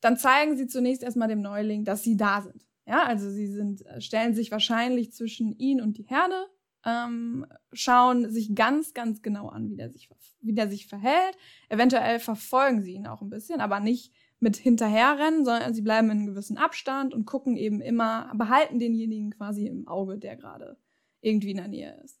[0.00, 2.66] dann zeigen sie zunächst erstmal dem Neuling, dass sie da sind.
[2.86, 6.46] Ja, also sie sind, äh, stellen sich wahrscheinlich zwischen ihn und die Herde,
[6.84, 10.08] ähm, schauen sich ganz, ganz genau an, wie der, sich,
[10.40, 11.36] wie der sich verhält.
[11.68, 16.18] Eventuell verfolgen sie ihn auch ein bisschen, aber nicht mit hinterherrennen, sondern sie bleiben in
[16.18, 20.78] einem gewissen Abstand und gucken eben immer, behalten denjenigen quasi im Auge, der gerade
[21.20, 22.19] irgendwie in der Nähe ist.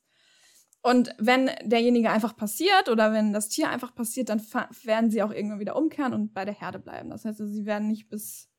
[0.82, 4.40] Und wenn derjenige einfach passiert oder wenn das Tier einfach passiert, dann
[4.84, 7.10] werden sie auch irgendwann wieder umkehren und bei der Herde bleiben.
[7.10, 8.50] Das heißt, also, sie werden nicht bis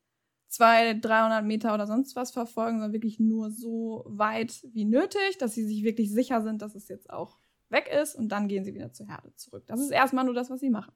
[0.48, 5.54] 200, 300 Meter oder sonst was verfolgen, sondern wirklich nur so weit wie nötig, dass
[5.54, 7.38] sie sich wirklich sicher sind, dass es jetzt auch
[7.70, 9.64] weg ist und dann gehen sie wieder zur Herde zurück.
[9.66, 10.92] Das ist erstmal nur das, was sie machen.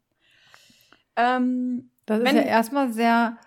[1.16, 3.38] Ähm, das ist ja erstmal sehr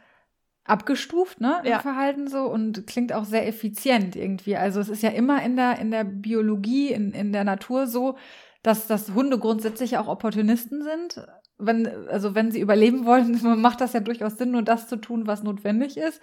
[0.69, 1.79] abgestuft, ne, im ja.
[1.79, 4.55] Verhalten so und klingt auch sehr effizient irgendwie.
[4.55, 8.15] Also es ist ja immer in der, in der Biologie, in, in der Natur so,
[8.63, 11.25] dass, dass Hunde grundsätzlich auch Opportunisten sind.
[11.57, 15.27] Wenn, also wenn sie überleben wollen, macht das ja durchaus Sinn, nur das zu tun,
[15.27, 16.21] was notwendig ist.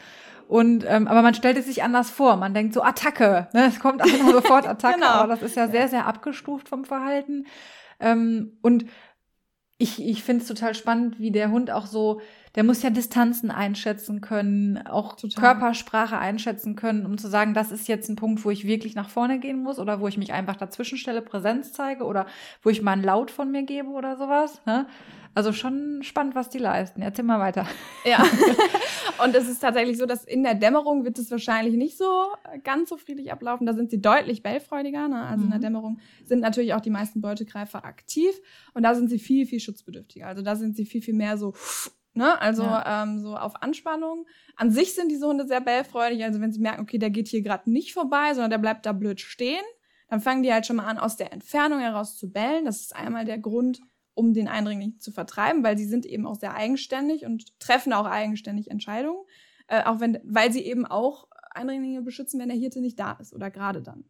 [0.48, 2.37] Und ähm, aber man stellt es sich anders vor.
[2.37, 3.66] Man denkt so Attacke, ne?
[3.66, 5.09] Es kommt einfach sofort Attacke, genau.
[5.09, 7.46] aber das ist ja sehr, sehr abgestuft vom Verhalten.
[7.98, 8.85] Ähm, und
[9.78, 12.20] ich, ich finde es total spannend, wie der Hund auch so,
[12.57, 15.42] der muss ja Distanzen einschätzen können, auch total.
[15.42, 19.11] Körpersprache einschätzen können, um zu sagen, das ist jetzt ein Punkt, wo ich wirklich nach
[19.11, 22.27] vorne gehen muss oder wo ich mich einfach dazwischen stelle, Präsenz zeige oder
[22.62, 24.62] wo ich mal einen Laut von mir gebe oder sowas.
[24.64, 24.87] Ne?
[25.35, 27.03] Also schon spannend, was die leisten.
[27.03, 27.66] Erzähl mal weiter.
[28.07, 28.25] Ja.
[29.23, 32.29] Und es ist tatsächlich so, dass in der Dämmerung wird es wahrscheinlich nicht so
[32.64, 33.66] ganz so friedlich ablaufen.
[33.66, 35.09] Da sind sie deutlich bellfreudiger.
[35.09, 35.21] Ne?
[35.27, 35.45] Also mhm.
[35.45, 35.62] in der mhm.
[35.62, 38.35] Dämmerung sind natürlich auch die meisten Beutegreifer aktiv.
[38.73, 40.27] Und da sind sie viel, viel schutzbedürftiger.
[40.27, 41.53] Also da sind sie viel, viel mehr so
[42.16, 42.40] Ne?
[42.40, 43.02] Also ja.
[43.02, 44.26] ähm, so auf Anspannung.
[44.57, 46.24] An sich sind diese Hunde sehr bellfreudig.
[46.24, 48.92] Also wenn sie merken, okay, der geht hier gerade nicht vorbei, sondern der bleibt da
[48.92, 49.64] blöd stehen,
[50.09, 52.64] dann fangen die halt schon mal an, aus der Entfernung heraus zu bellen.
[52.64, 53.81] Das ist einmal der Grund,
[54.14, 58.07] um den Eindringling zu vertreiben, weil sie sind eben auch sehr eigenständig und treffen auch
[58.07, 59.22] eigenständig Entscheidungen,
[59.66, 63.35] äh, auch wenn, weil sie eben auch Eindringlinge beschützen, wenn der Hirte nicht da ist
[63.35, 64.05] oder gerade dann.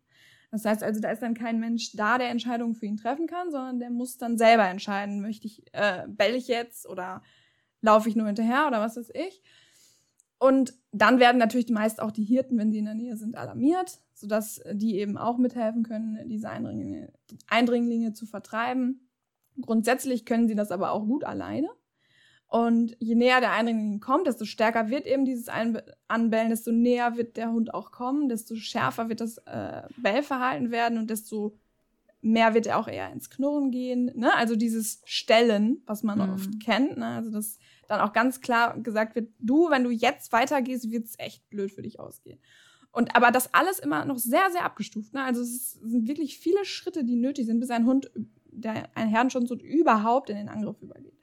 [0.53, 3.51] Das heißt also, da ist dann kein Mensch da, der Entscheidungen für ihn treffen kann,
[3.51, 7.23] sondern der muss dann selber entscheiden, möchte ich, äh, bell ich jetzt oder
[7.81, 9.43] laufe ich nur hinterher oder was weiß ich.
[10.39, 14.01] Und dann werden natürlich meist auch die Hirten, wenn sie in der Nähe sind, alarmiert,
[14.13, 17.13] sodass die eben auch mithelfen können, diese Eindringlinge,
[17.49, 19.09] Eindringlinge zu vertreiben.
[19.61, 21.69] Grundsätzlich können sie das aber auch gut alleine.
[22.49, 27.37] Und je näher der Eindringling kommt, desto stärker wird eben dieses Anbellen, desto näher wird
[27.37, 31.59] der Hund auch kommen, desto schärfer wird das äh, Bellverhalten werden und desto
[32.21, 34.13] mehr wird er auch eher ins Knurren gehen.
[34.15, 34.33] Ne?
[34.35, 36.35] Also dieses Stellen, was man mhm.
[36.35, 36.97] oft kennt.
[36.99, 37.07] Ne?
[37.07, 41.19] Also dass dann auch ganz klar gesagt wird, du, wenn du jetzt weitergehst, wird es
[41.19, 42.41] echt blöd für dich ausgehen.
[42.93, 45.13] Und aber das alles immer noch sehr, sehr abgestuft.
[45.13, 45.23] Ne?
[45.23, 48.11] Also es sind wirklich viele Schritte, die nötig sind, bis ein Hund
[48.57, 51.17] der ein Herdenschutz überhaupt in den Angriff übergeht.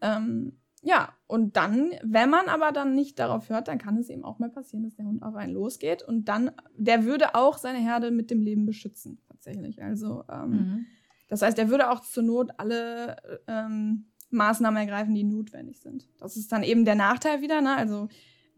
[0.00, 4.24] Ähm, ja, und dann, wenn man aber dann nicht darauf hört, dann kann es eben
[4.24, 7.78] auch mal passieren, dass der Hund auf einen losgeht und dann, der würde auch seine
[7.78, 9.82] Herde mit dem Leben beschützen, tatsächlich.
[9.82, 10.86] Also, ähm, mhm.
[11.28, 16.08] das heißt, er würde auch zur Not alle ähm, Maßnahmen ergreifen, die notwendig sind.
[16.18, 17.76] Das ist dann eben der Nachteil wieder, ne?
[17.76, 18.08] Also,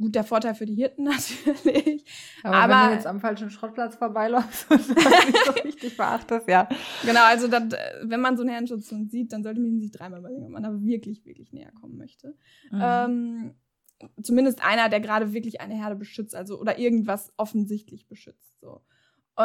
[0.02, 2.04] Gut, der Vorteil für die Hirten natürlich.
[2.42, 6.48] Aber, aber wenn du jetzt am falschen Schrottplatz vorbeiläufst und das nicht so richtig beachtest,
[6.48, 6.68] ja.
[7.04, 7.62] Genau, also das,
[8.02, 10.72] wenn man so einen Herrenschutz sieht, dann sollte man sich dreimal überlegen, ob man da
[10.82, 12.34] wirklich, wirklich näher kommen möchte.
[12.72, 12.80] Mhm.
[12.82, 13.54] Ähm,
[14.20, 18.60] zumindest einer, der gerade wirklich eine Herde beschützt, also oder irgendwas offensichtlich beschützt.
[18.60, 18.80] So.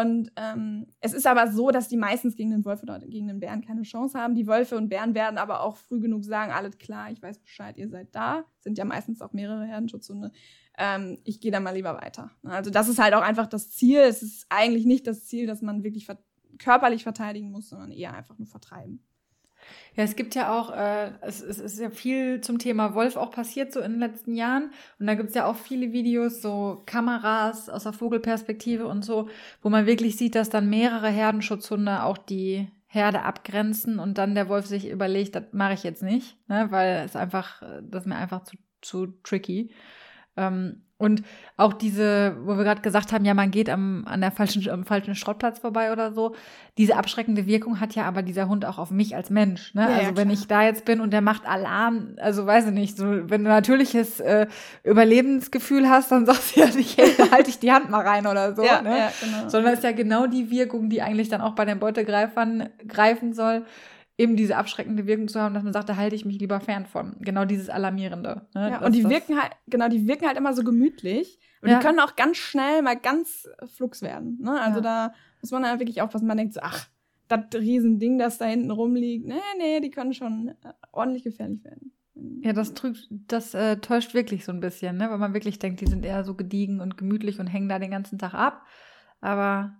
[0.01, 3.39] Und ähm, es ist aber so, dass die meistens gegen den Wolf oder gegen den
[3.39, 4.35] Bären keine Chance haben.
[4.35, 7.77] Die Wölfe und Bären werden aber auch früh genug sagen, alles klar, ich weiß Bescheid,
[7.77, 8.45] ihr seid da.
[8.59, 10.31] Sind ja meistens auch mehrere Herdenschutzhunde.
[10.77, 12.31] Ähm, ich gehe da mal lieber weiter.
[12.43, 13.99] Also das ist halt auch einfach das Ziel.
[13.99, 16.17] Es ist eigentlich nicht das Ziel, dass man wirklich ver
[16.59, 19.06] körperlich verteidigen muss, sondern eher einfach nur vertreiben.
[19.95, 23.31] Ja, es gibt ja auch, äh, es, es ist ja viel zum Thema Wolf auch
[23.31, 24.71] passiert so in den letzten Jahren.
[24.99, 29.29] Und da gibt's ja auch viele Videos, so Kameras aus der Vogelperspektive und so,
[29.61, 34.49] wo man wirklich sieht, dass dann mehrere Herdenschutzhunde auch die Herde abgrenzen und dann der
[34.49, 38.15] Wolf sich überlegt, das mache ich jetzt nicht, ne, weil es einfach, das ist mir
[38.15, 39.71] einfach zu, zu tricky.
[40.37, 41.21] Ähm, und
[41.57, 44.83] auch diese, wo wir gerade gesagt haben, ja, man geht am, an der falschen, am
[44.83, 46.35] falschen Schrottplatz vorbei oder so.
[46.79, 49.75] Diese abschreckende Wirkung hat ja aber dieser Hund auch auf mich als Mensch.
[49.75, 49.81] Ne?
[49.81, 52.71] Ja, also ja, wenn ich da jetzt bin und der macht Alarm, also weiß ich
[52.71, 54.47] nicht, so wenn du natürliches äh,
[54.83, 58.25] Überlebensgefühl hast, dann sagst du ja nicht, hey, da halte ich die Hand mal rein
[58.25, 58.63] oder so.
[58.63, 58.97] Ja, ne?
[58.97, 59.49] ja, genau.
[59.49, 63.65] Sondern ist ja genau die Wirkung, die eigentlich dann auch bei den Beutegreifern greifen soll
[64.17, 66.85] eben diese abschreckende Wirkung zu haben, dass man sagt, da halte ich mich lieber fern
[66.85, 67.15] von.
[67.19, 68.47] Genau dieses Alarmierende.
[68.55, 68.71] Ne?
[68.71, 71.39] Ja, und die wirken halt, genau, die wirken halt immer so gemütlich.
[71.61, 71.77] Und ja.
[71.77, 74.39] die können auch ganz schnell mal ganz flux werden.
[74.41, 74.59] Ne?
[74.59, 74.83] Also ja.
[74.83, 76.27] da muss man halt wirklich aufpassen.
[76.27, 76.87] Man denkt so, ach,
[77.27, 79.27] das Riesending, das da hinten rumliegt.
[79.27, 81.91] Nee, nee, die können schon äh, ordentlich gefährlich werden.
[82.41, 85.09] Ja, das trügt, das äh, täuscht wirklich so ein bisschen, ne?
[85.11, 87.91] Weil man wirklich denkt, die sind eher so gediegen und gemütlich und hängen da den
[87.91, 88.65] ganzen Tag ab.
[89.21, 89.75] Aber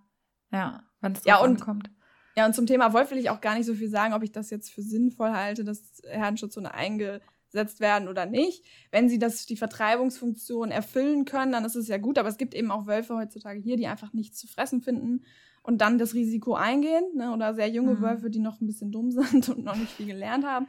[0.52, 1.90] ja, wenn es ja, und kommt.
[2.38, 4.32] Ja, und zum Thema Wolf will ich auch gar nicht so viel sagen, ob ich
[4.32, 8.64] das jetzt für sinnvoll halte, dass Herdenschutzhunde eingesetzt werden oder nicht.
[8.92, 12.20] Wenn sie das, die Vertreibungsfunktion erfüllen können, dann ist es ja gut.
[12.20, 15.24] Aber es gibt eben auch Wölfe heutzutage hier, die einfach nichts zu fressen finden
[15.64, 17.06] und dann das Risiko eingehen.
[17.16, 17.34] Ne?
[17.34, 18.02] Oder sehr junge mhm.
[18.02, 20.68] Wölfe, die noch ein bisschen dumm sind und noch nicht viel gelernt haben.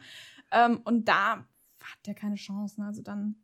[0.50, 1.44] Ähm, und da
[1.83, 2.81] hat der keine Chance.
[2.81, 2.87] Ne?
[2.87, 3.37] Also dann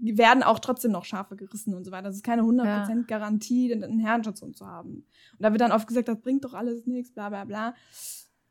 [0.00, 2.04] werden auch trotzdem noch Schafe gerissen und so weiter.
[2.04, 2.94] Das ist keine 100% ja.
[3.06, 4.90] Garantie, einen Herrenschutzhund zu haben.
[4.90, 7.74] Und da wird dann oft gesagt, das bringt doch alles nichts, bla bla bla.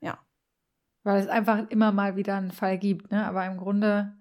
[0.02, 0.20] Ja.
[1.04, 3.26] Weil es einfach immer mal wieder einen Fall gibt, ne?
[3.26, 4.14] Aber im Grunde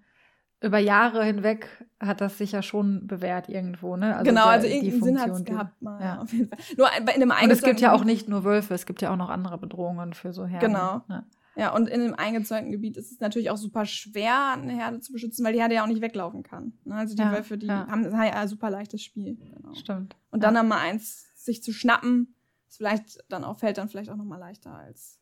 [0.61, 4.15] über Jahre hinweg hat das sich ja schon bewährt irgendwo, ne?
[4.15, 6.21] Also genau, der, also irgendeinen Sinn hat es gehabt mal, ja.
[6.21, 6.57] auf jeden Fall.
[6.77, 9.17] Nur in einem Und es gibt ja auch nicht nur Wölfe, es gibt ja auch
[9.17, 10.67] noch andere Bedrohungen für so Herden.
[10.67, 11.01] Genau.
[11.07, 11.25] Ne?
[11.57, 15.11] Ja, und in einem eingezäunten Gebiet ist es natürlich auch super schwer, eine Herde zu
[15.11, 16.73] beschützen, weil die Herde ja auch nicht weglaufen kann.
[16.85, 16.93] Ne?
[16.93, 17.87] Also die ja, Wölfe, die ja.
[17.87, 19.37] haben ein super leichtes Spiel.
[19.37, 19.73] Genau.
[19.73, 20.15] Stimmt.
[20.29, 20.61] Und dann ja.
[20.61, 22.35] mal eins sich zu schnappen,
[22.67, 25.19] ist vielleicht dann auch, fällt dann vielleicht auch nochmal leichter als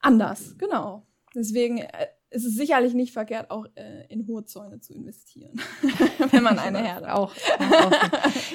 [0.00, 0.58] anders.
[0.58, 1.06] Genau.
[1.34, 1.82] Deswegen
[2.30, 5.60] äh, ist es sicherlich nicht verkehrt, auch äh, in hohe Zäune zu investieren,
[6.30, 7.92] wenn man eine Herde auch, auch.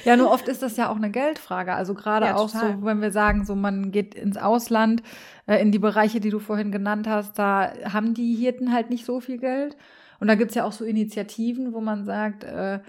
[0.05, 1.73] Ja, nur oft ist das ja auch eine Geldfrage.
[1.73, 2.77] Also gerade ja, auch total.
[2.79, 5.03] so, wenn wir sagen, so man geht ins Ausland,
[5.45, 9.05] äh, in die Bereiche, die du vorhin genannt hast, da haben die Hirten halt nicht
[9.05, 9.77] so viel Geld.
[10.19, 12.79] Und da gibt's ja auch so Initiativen, wo man sagt, äh,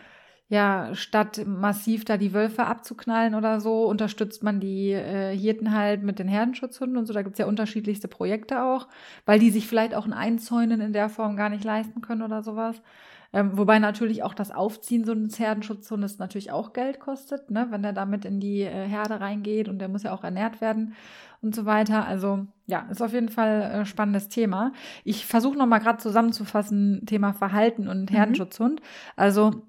[0.49, 6.03] ja, statt massiv da die Wölfe abzuknallen oder so, unterstützt man die äh, Hirten halt
[6.03, 7.15] mit den Herdenschutzhunden und so.
[7.15, 8.87] Da gibt's ja unterschiedlichste Projekte auch,
[9.25, 12.43] weil die sich vielleicht auch ein Einzäunen in der Form gar nicht leisten können oder
[12.43, 12.83] sowas.
[13.33, 17.67] Ähm, wobei natürlich auch das Aufziehen so eines Herdenschutzhundes natürlich auch Geld kostet, ne?
[17.71, 20.95] wenn der damit in die äh, Herde reingeht und der muss ja auch ernährt werden
[21.43, 22.07] und so weiter.
[22.07, 24.73] Also ja, ist auf jeden Fall äh, spannendes Thema.
[25.03, 28.15] Ich versuche nochmal gerade zusammenzufassen, Thema Verhalten und mhm.
[28.15, 28.81] Herdenschutzhund.
[29.17, 29.65] Also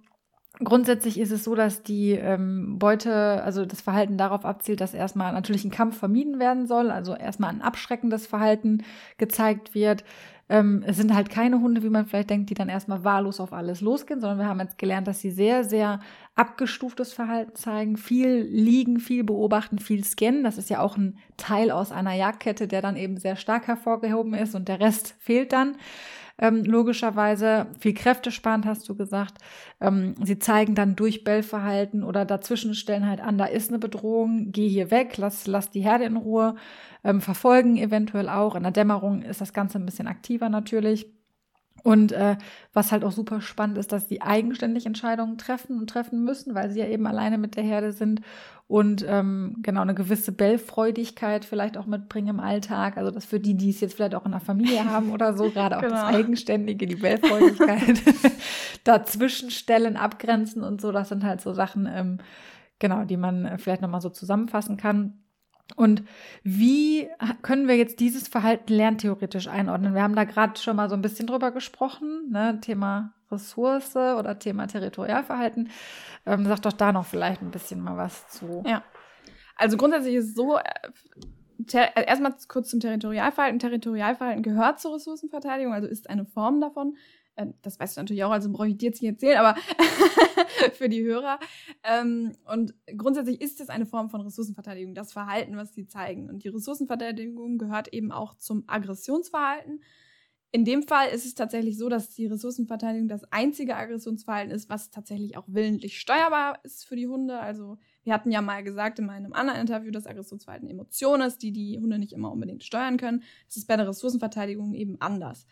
[0.63, 5.33] Grundsätzlich ist es so, dass die ähm, Beute, also das Verhalten darauf abzielt, dass erstmal
[5.33, 8.83] natürlich ein Kampf vermieden werden soll, also erstmal ein abschreckendes Verhalten
[9.17, 10.05] gezeigt wird.
[10.47, 13.51] Ähm, es sind halt keine Hunde, wie man vielleicht denkt, die dann erstmal wahllos auf
[13.51, 15.99] alles losgehen, sondern wir haben jetzt gelernt, dass sie sehr, sehr
[16.35, 20.43] abgestuftes Verhalten zeigen, viel liegen, viel beobachten, viel scannen.
[20.43, 24.35] Das ist ja auch ein Teil aus einer Jagdkette, der dann eben sehr stark hervorgehoben
[24.35, 25.75] ist und der Rest fehlt dann
[26.37, 27.67] ähm, logischerweise.
[27.79, 29.37] Viel kräftesparend hast du gesagt.
[29.79, 34.51] Ähm, sie zeigen dann durch Bellverhalten oder dazwischen stellen halt an, da ist eine Bedrohung,
[34.51, 36.55] geh hier weg, lass, lass die Herde in Ruhe,
[37.03, 38.55] ähm, verfolgen eventuell auch.
[38.55, 41.07] In der Dämmerung ist das Ganze ein bisschen aktiver natürlich.
[41.85, 42.35] Und äh,
[42.73, 46.71] was halt auch super spannend ist, dass sie eigenständig Entscheidungen treffen und treffen müssen, weil
[46.71, 48.21] sie ja eben alleine mit der Herde sind
[48.65, 52.97] und ähm, genau eine gewisse Bellfreudigkeit vielleicht auch mitbringen im Alltag.
[52.97, 55.51] Also das für die, die es jetzt vielleicht auch in der Familie haben oder so,
[55.51, 55.93] gerade auch genau.
[55.93, 58.01] das Eigenständige, die Bellfreudigkeit,
[58.83, 62.17] dazwischenstellen, abgrenzen und so, das sind halt so Sachen, ähm,
[62.79, 65.19] genau, die man vielleicht nochmal so zusammenfassen kann.
[65.75, 66.03] Und
[66.43, 67.09] wie
[67.41, 69.95] können wir jetzt dieses Verhalten lerntheoretisch einordnen?
[69.95, 72.59] Wir haben da gerade schon mal so ein bisschen drüber gesprochen, ne?
[72.61, 75.69] Thema Ressource oder Thema Territorialverhalten.
[76.25, 78.63] Ähm, sag doch da noch vielleicht ein bisschen mal was zu.
[78.65, 78.83] Ja.
[79.55, 80.61] Also grundsätzlich ist so, äh,
[81.73, 83.59] äh, erstmal kurz zum Territorialverhalten.
[83.59, 86.95] Territorialverhalten gehört zur Ressourcenverteidigung, also ist eine Form davon.
[87.35, 89.55] Äh, das weißt du natürlich auch, also brauche ich dir jetzt nicht erzählen, aber
[90.73, 91.39] für die Hörer.
[91.83, 96.29] Ähm, und grundsätzlich ist es eine Form von Ressourcenverteidigung, das Verhalten, was sie zeigen.
[96.29, 99.81] Und die Ressourcenverteidigung gehört eben auch zum Aggressionsverhalten.
[100.51, 104.89] In dem Fall ist es tatsächlich so, dass die Ressourcenverteidigung das einzige Aggressionsverhalten ist, was
[104.89, 107.39] tatsächlich auch willentlich steuerbar ist für die Hunde.
[107.39, 111.51] Also wir hatten ja mal gesagt in meinem anderen Interview, dass Aggressionsverhalten Emotion ist, die
[111.51, 113.23] die Hunde nicht immer unbedingt steuern können.
[113.47, 115.45] Das ist bei der Ressourcenverteidigung eben anders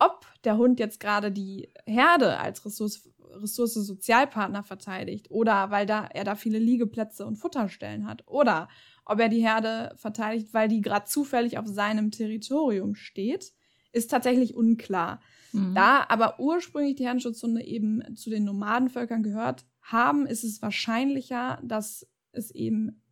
[0.00, 6.06] ob der Hund jetzt gerade die Herde als Ressource, Ressource Sozialpartner verteidigt oder weil da
[6.06, 8.68] er da viele Liegeplätze und Futterstellen hat oder
[9.04, 13.52] ob er die Herde verteidigt, weil die gerade zufällig auf seinem Territorium steht,
[13.92, 15.20] ist tatsächlich unklar.
[15.52, 15.74] Mhm.
[15.74, 22.06] Da aber ursprünglich die Herdenschutzhunde eben zu den Nomadenvölkern gehört haben, ist es wahrscheinlicher, dass
[22.32, 23.02] es eben,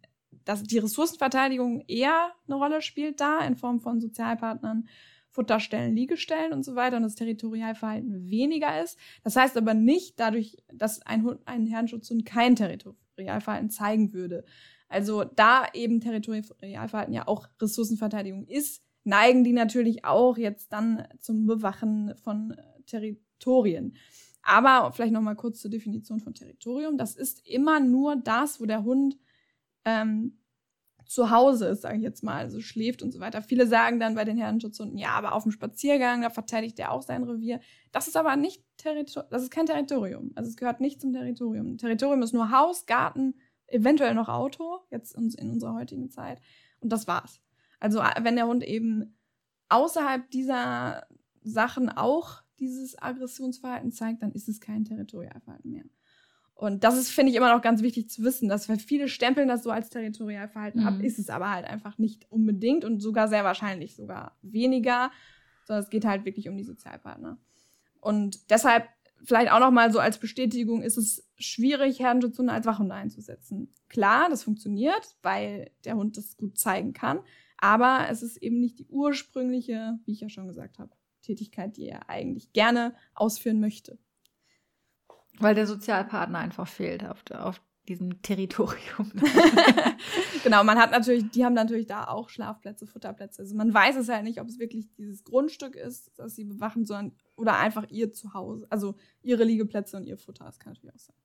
[0.44, 4.88] dass die Ressourcenverteidigung eher eine Rolle spielt da in Form von Sozialpartnern,
[5.30, 8.98] Futterstellen, Liegestellen und so weiter und das Territorialverhalten weniger ist.
[9.22, 14.44] Das heißt aber nicht dadurch, dass ein, Hund, ein Herdenschutzhund kein Territorialverhalten zeigen würde.
[14.88, 21.46] Also da eben Territorialverhalten ja auch Ressourcenverteidigung ist, neigen die natürlich auch jetzt dann zum
[21.46, 23.96] Bewachen von Territorien.
[24.42, 26.96] Aber vielleicht noch mal kurz zur Definition von Territorium.
[26.96, 29.18] Das ist immer nur das, wo der Hund
[29.84, 30.38] ähm,
[31.08, 33.40] zu Hause ist, sage ich jetzt mal, also schläft und so weiter.
[33.40, 37.00] Viele sagen dann bei den Herdenschutzhunden, ja, aber auf dem Spaziergang, da verteidigt er auch
[37.00, 37.60] sein Revier.
[37.92, 40.32] Das ist aber nicht Territorium, das ist kein Territorium.
[40.34, 41.78] Also es gehört nicht zum Territorium.
[41.78, 43.34] Territorium ist nur Haus, Garten,
[43.66, 46.42] eventuell noch Auto, jetzt in unserer heutigen Zeit.
[46.80, 47.40] Und das war's.
[47.80, 49.16] Also wenn der Hund eben
[49.70, 51.06] außerhalb dieser
[51.42, 55.84] Sachen auch dieses Aggressionsverhalten zeigt, dann ist es kein Territorialverhalten mehr.
[56.58, 59.62] Und das ist, finde ich, immer noch ganz wichtig zu wissen, dass viele stempeln das
[59.62, 60.88] so als Territorialverhalten mhm.
[60.88, 65.12] ab, ist es aber halt einfach nicht unbedingt und sogar sehr wahrscheinlich sogar weniger,
[65.66, 67.38] sondern es geht halt wirklich um die Sozialpartner.
[68.00, 68.88] Und deshalb
[69.22, 73.72] vielleicht auch noch mal so als Bestätigung ist es schwierig, Herdenschutzhunde als Wachhunde einzusetzen.
[73.88, 77.20] Klar, das funktioniert, weil der Hund das gut zeigen kann,
[77.56, 80.90] aber es ist eben nicht die ursprüngliche, wie ich ja schon gesagt habe,
[81.22, 83.96] Tätigkeit, die er eigentlich gerne ausführen möchte.
[85.40, 89.10] Weil der Sozialpartner einfach fehlt auf, auf diesem Territorium.
[90.44, 93.42] genau, man hat natürlich, die haben natürlich da auch Schlafplätze, Futterplätze.
[93.42, 96.84] Also man weiß es halt nicht, ob es wirklich dieses Grundstück ist, das sie bewachen,
[96.84, 100.44] sondern oder einfach ihr Zuhause, also ihre Liegeplätze und ihr Futter.
[100.44, 101.16] Das kann natürlich auch sein.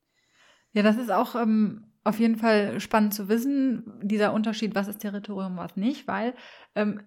[0.73, 4.99] Ja, das ist auch ähm, auf jeden Fall spannend zu wissen, dieser Unterschied, was ist
[4.99, 6.33] Territorium, was nicht, weil
[6.75, 7.01] ähm,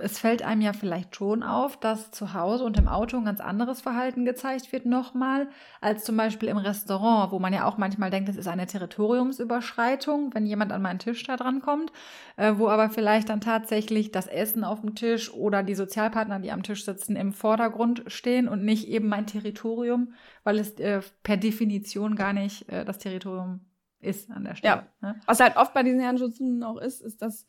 [0.00, 3.40] es fällt einem ja vielleicht schon auf, dass zu Hause und im Auto ein ganz
[3.40, 5.48] anderes Verhalten gezeigt wird nochmal,
[5.80, 10.32] als zum Beispiel im Restaurant, wo man ja auch manchmal denkt, es ist eine Territoriumsüberschreitung,
[10.34, 11.92] wenn jemand an meinen Tisch da dran kommt,
[12.36, 16.52] äh, wo aber vielleicht dann tatsächlich das Essen auf dem Tisch oder die Sozialpartner, die
[16.52, 21.36] am Tisch sitzen, im Vordergrund stehen und nicht eben mein Territorium, weil es äh, per
[21.36, 23.60] Definition gar nicht äh, das Territorium
[24.00, 24.86] ist an der Stelle.
[25.02, 25.08] Ja.
[25.08, 25.20] Ne?
[25.26, 27.46] Was halt oft bei diesen Herrenschutzhunden auch ist, ist, dass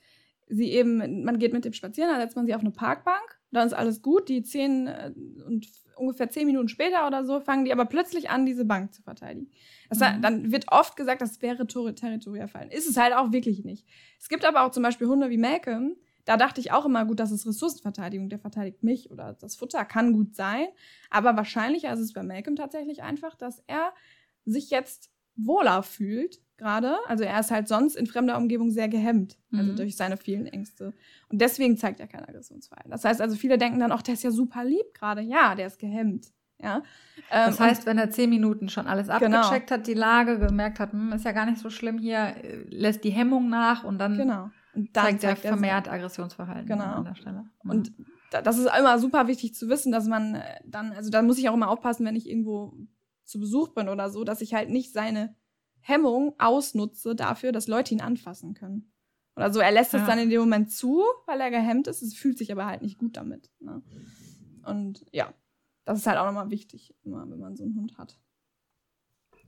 [0.49, 3.65] sie eben, man geht mit dem spazieren, dann setzt man sie auf eine Parkbank, dann
[3.65, 5.13] ist alles gut, die zehn äh,
[5.45, 9.01] und ungefähr zehn Minuten später oder so fangen die aber plötzlich an, diese Bank zu
[9.01, 9.51] verteidigen.
[9.89, 10.21] Das, mhm.
[10.21, 12.71] Dann wird oft gesagt, das wäre Territorialfallen.
[12.71, 13.85] Ist es halt auch wirklich nicht.
[14.17, 17.19] Es gibt aber auch zum Beispiel Hunde wie Malcolm, da dachte ich auch immer, gut,
[17.19, 20.67] das ist Ressourcenverteidigung, der verteidigt mich oder das Futter kann gut sein.
[21.09, 23.93] Aber wahrscheinlicher ist es bei Malcolm tatsächlich einfach, dass er
[24.45, 26.95] sich jetzt wohler fühlt gerade.
[27.07, 29.75] Also er ist halt sonst in fremder Umgebung sehr gehemmt, also mhm.
[29.75, 30.93] durch seine vielen Ängste.
[31.29, 32.91] Und deswegen zeigt er kein Aggressionsverhalten.
[32.91, 35.21] Das heißt also, viele denken dann, ach, der ist ja super lieb gerade.
[35.21, 36.27] Ja, der ist gehemmt.
[36.61, 36.83] Ja.
[37.31, 39.37] Ähm, das heißt, wenn er zehn Minuten schon alles genau.
[39.37, 39.79] abgecheckt genau.
[39.79, 42.35] hat, die Lage, gemerkt hat, hm, ist ja gar nicht so schlimm hier,
[42.67, 44.49] lässt die Hemmung nach und dann, genau.
[44.75, 46.83] und dann zeigt, zeigt er vermehrt er Aggressionsverhalten genau.
[46.83, 47.45] an der Stelle.
[47.63, 47.71] Mhm.
[47.71, 47.93] Und
[48.31, 51.49] das ist immer super wichtig zu wissen, dass man äh, dann, also da muss ich
[51.49, 52.73] auch immer aufpassen, wenn ich irgendwo
[53.23, 55.35] zu Besuch bin oder so, dass ich halt nicht seine
[55.81, 58.91] Hemmung ausnutze dafür, dass Leute ihn anfassen können.
[59.35, 62.01] Oder so, er lässt es dann in dem Moment zu, weil er gehemmt ist.
[62.01, 63.49] Es fühlt sich aber halt nicht gut damit.
[63.61, 63.81] Ne?
[64.65, 65.33] Und ja,
[65.85, 68.19] das ist halt auch nochmal wichtig, immer, wenn man so einen Hund hat.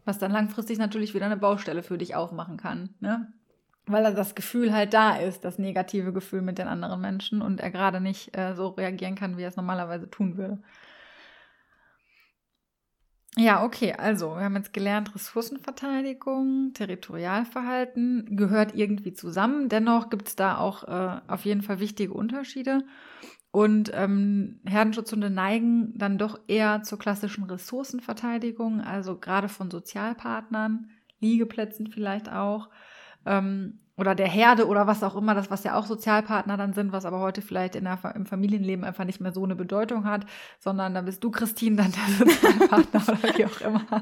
[0.05, 3.31] Was dann langfristig natürlich wieder eine Baustelle für dich aufmachen kann, ne?
[3.85, 7.71] Weil das Gefühl halt da ist, das negative Gefühl mit den anderen Menschen und er
[7.71, 10.61] gerade nicht äh, so reagieren kann, wie er es normalerweise tun würde.
[13.37, 19.69] Ja, okay, also wir haben jetzt gelernt, Ressourcenverteidigung, Territorialverhalten gehört irgendwie zusammen.
[19.69, 22.83] Dennoch gibt es da auch äh, auf jeden Fall wichtige Unterschiede.
[23.51, 30.89] Und ähm, Herdenschutzhunde neigen dann doch eher zur klassischen Ressourcenverteidigung, also gerade von Sozialpartnern,
[31.19, 32.69] Liegeplätzen vielleicht auch.
[33.25, 36.91] Ähm, oder der Herde oder was auch immer, das, was ja auch Sozialpartner dann sind,
[36.91, 40.25] was aber heute vielleicht in der, im Familienleben einfach nicht mehr so eine Bedeutung hat,
[40.59, 44.01] sondern dann bist du, Christine, dann der Sozialpartner oder wie auch immer.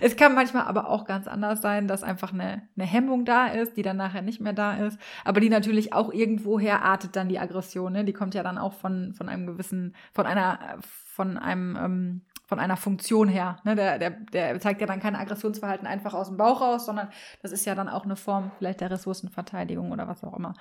[0.00, 3.76] Es kann manchmal aber auch ganz anders sein, dass einfach eine, eine Hemmung da ist,
[3.76, 7.38] die dann nachher nicht mehr da ist, aber die natürlich auch irgendwoher artet dann die
[7.38, 8.04] Aggression, ne?
[8.04, 12.58] Die kommt ja dann auch von, von einem gewissen, von einer, von einem, ähm, von
[12.58, 13.60] einer Funktion her.
[13.62, 13.76] Ne?
[13.76, 17.08] Der, der, der zeigt ja dann kein Aggressionsverhalten einfach aus dem Bauch raus, sondern
[17.42, 20.54] das ist ja dann auch eine Form vielleicht der Ressourcenverteidigung oder was auch immer.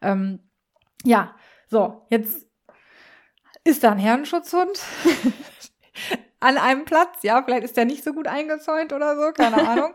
[0.00, 0.38] Ähm,
[1.02, 1.34] ja,
[1.66, 2.46] so, jetzt
[3.64, 4.80] ist da ein Herrenschutzhund
[6.38, 7.24] an einem Platz.
[7.24, 9.92] Ja, vielleicht ist der nicht so gut eingezäunt oder so, keine Ahnung.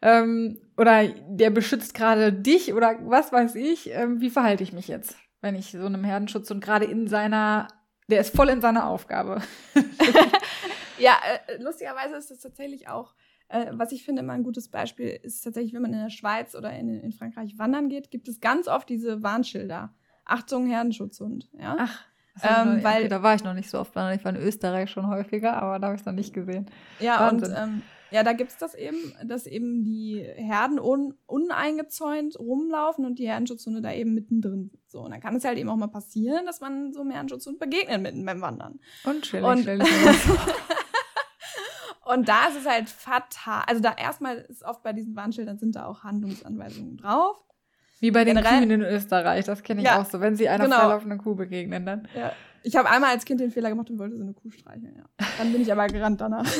[0.00, 3.90] ähm, oder der beschützt gerade dich oder was weiß ich.
[3.90, 7.68] Ähm, wie verhalte ich mich jetzt, wenn ich so einem Herdenschutz und gerade in seiner
[8.08, 9.42] Der ist voll in seiner Aufgabe.
[10.98, 13.14] ja, äh, lustigerweise ist das tatsächlich auch,
[13.48, 16.54] äh, was ich finde immer ein gutes Beispiel, ist tatsächlich, wenn man in der Schweiz
[16.54, 19.94] oder in, in Frankreich wandern geht, gibt es ganz oft diese Warnschilder.
[20.24, 21.48] Achtung, Herdenschutzhund.
[21.58, 21.76] Ja?
[21.78, 22.04] Ach.
[22.42, 24.90] Ähm, noch, weil, okay, da war ich noch nicht so oft, ich war in Österreich
[24.90, 26.66] schon häufiger, aber da habe ich es noch nicht gesehen.
[26.98, 27.50] Ja, Wahnsinn.
[27.50, 27.82] und ähm,
[28.12, 33.26] ja, da gibt es das eben, dass eben die Herden un uneingezäunt rumlaufen und die
[33.26, 34.82] Herdenschutzhunde da eben mittendrin sind.
[34.88, 37.58] So, und dann kann es halt eben auch mal passieren, dass man so einem Herdenschutzhund
[37.58, 38.78] begegnet mitten beim Wandern.
[39.04, 39.88] Und chillig, und, chillig.
[42.04, 43.62] und da ist es halt fatal.
[43.66, 47.42] Also da erstmal ist oft bei diesen Warnschildern sind da auch Handlungsanweisungen drauf.
[48.00, 50.48] Wie bei den Generell, Kühen in Österreich, das kenne ich ja, auch so, wenn sie
[50.48, 50.80] einer genau.
[50.80, 52.08] freilaufenden Kuh begegnen dann.
[52.16, 52.32] Ja.
[52.64, 55.26] Ich habe einmal als Kind den Fehler gemacht und wollte so eine Kuh streicheln, ja.
[55.38, 56.44] Dann bin ich aber gerannt danach.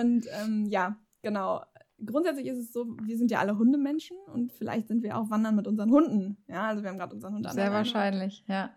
[0.00, 1.62] und ähm, ja, genau.
[2.04, 5.56] Grundsätzlich ist es so, wir sind ja alle Hundemenschen und vielleicht sind wir auch wandern
[5.56, 6.36] mit unseren Hunden.
[6.46, 8.70] Ja, also wir haben gerade unseren Hund Sehr wahrscheinlich, ja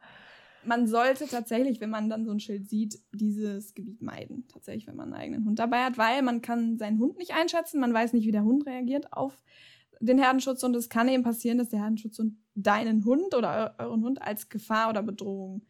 [0.64, 4.48] man sollte tatsächlich, wenn man dann so ein Schild sieht, dieses Gebiet meiden.
[4.48, 7.80] Tatsächlich, wenn man einen eigenen Hund dabei hat, weil man kann seinen Hund nicht einschätzen,
[7.80, 9.42] man weiß nicht, wie der Hund reagiert auf
[10.02, 14.22] den Herdenschutz und es kann eben passieren, dass der Herdenschutzhund deinen Hund oder euren Hund
[14.22, 15.66] als Gefahr oder Bedrohung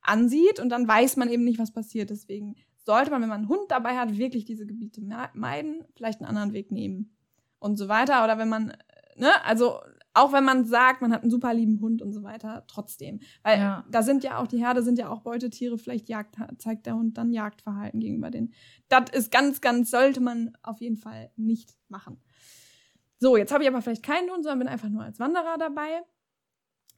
[0.00, 2.10] ansieht und dann weiß man eben nicht, was passiert.
[2.10, 5.02] Deswegen sollte man, wenn man einen Hund dabei hat, wirklich diese Gebiete
[5.34, 7.16] meiden, vielleicht einen anderen Weg nehmen
[7.58, 8.24] und so weiter.
[8.24, 8.76] Oder wenn man,
[9.16, 9.80] ne, also
[10.14, 13.20] auch wenn man sagt, man hat einen super lieben Hund und so weiter, trotzdem.
[13.42, 13.84] Weil ja.
[13.90, 17.18] da sind ja auch, die Herde sind ja auch Beutetiere, vielleicht Jagd, zeigt der Hund
[17.18, 18.52] dann Jagdverhalten gegenüber denen.
[18.88, 22.22] Das ist ganz, ganz, sollte man auf jeden Fall nicht machen.
[23.18, 26.02] So, jetzt habe ich aber vielleicht keinen Hund, sondern bin einfach nur als Wanderer dabei.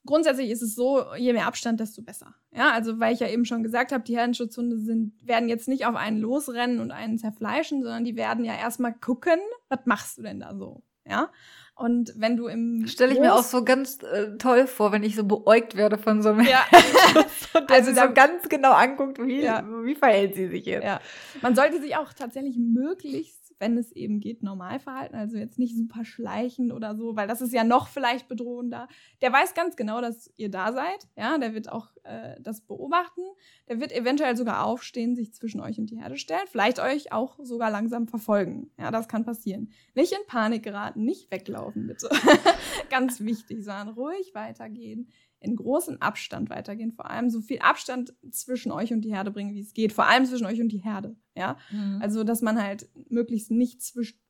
[0.06, 2.34] Grundsätzlich ist es so, je mehr Abstand, desto besser.
[2.52, 5.84] Ja, also weil ich ja eben schon gesagt habe, die Herdenschutzhunde sind, werden jetzt nicht
[5.84, 9.38] auf einen losrennen und einen zerfleischen, sondern die werden ja erstmal gucken,
[9.68, 10.82] was machst du denn da so?
[11.04, 11.30] Ja.
[11.74, 15.14] Und wenn du im stelle ich mir auch so ganz äh, toll vor, wenn ich
[15.14, 16.64] so beäugt werde von so einem ja.
[17.68, 19.62] also so ganz genau anguckt, wie, ja.
[19.84, 20.84] wie verhält sie sich jetzt.
[20.84, 21.00] Ja.
[21.42, 25.76] Man sollte sich auch tatsächlich möglichst wenn es eben geht, normal verhalten, also jetzt nicht
[25.76, 28.88] super schleichen oder so, weil das ist ja noch vielleicht bedrohender.
[29.22, 33.22] Der weiß ganz genau, dass ihr da seid, ja, der wird auch äh, das beobachten,
[33.68, 37.38] der wird eventuell sogar aufstehen, sich zwischen euch und die Herde stellen, vielleicht euch auch
[37.42, 39.70] sogar langsam verfolgen, ja, das kann passieren.
[39.94, 42.08] Nicht in Panik geraten, nicht weglaufen, bitte.
[42.90, 45.08] ganz wichtig, sondern ruhig weitergehen
[45.40, 46.92] in großem Abstand weitergehen.
[46.92, 49.92] Vor allem so viel Abstand zwischen euch und die Herde bringen, wie es geht.
[49.92, 51.16] Vor allem zwischen euch und die Herde.
[51.34, 51.56] Ja.
[51.70, 51.98] Mhm.
[52.00, 53.82] Also, dass man halt möglichst nicht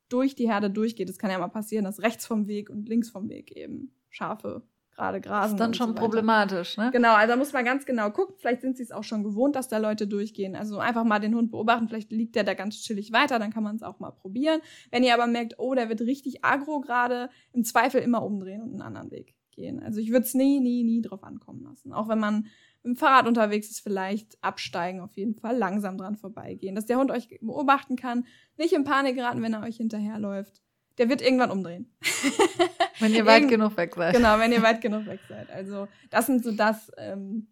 [0.09, 1.09] durch die Herde durchgeht.
[1.09, 4.63] Es kann ja mal passieren, dass rechts vom Weg und links vom Weg eben Schafe
[4.97, 5.43] gerade grasen.
[5.43, 6.91] Das ist dann schon so problematisch, ne?
[6.91, 8.35] Genau, also da muss man ganz genau gucken.
[8.39, 10.57] Vielleicht sind sie es auch schon gewohnt, dass da Leute durchgehen.
[10.57, 11.89] Also einfach mal den Hund beobachten.
[11.89, 14.61] Vielleicht liegt der da ganz chillig weiter, dann kann man es auch mal probieren.
[14.91, 18.71] Wenn ihr aber merkt, oh, der wird richtig agro gerade, im Zweifel immer umdrehen und
[18.71, 19.83] einen anderen Weg gehen.
[19.83, 21.93] Also ich würde es nie, nie, nie drauf ankommen lassen.
[21.93, 22.47] Auch wenn man
[22.83, 26.77] mit dem Fahrrad unterwegs ist, vielleicht absteigen, auf jeden Fall langsam dran vorbeigehen.
[26.77, 28.27] Dass der Hund euch beobachten kann,
[28.57, 30.63] nicht in Panik geraten, wenn er euch hinterherläuft.
[30.99, 31.93] Der wird irgendwann umdrehen.
[33.01, 34.15] wenn ihr weit genug weg seid.
[34.15, 35.51] Genau, wenn ihr weit genug weg seid.
[35.51, 37.49] Also das sind so das, ähm,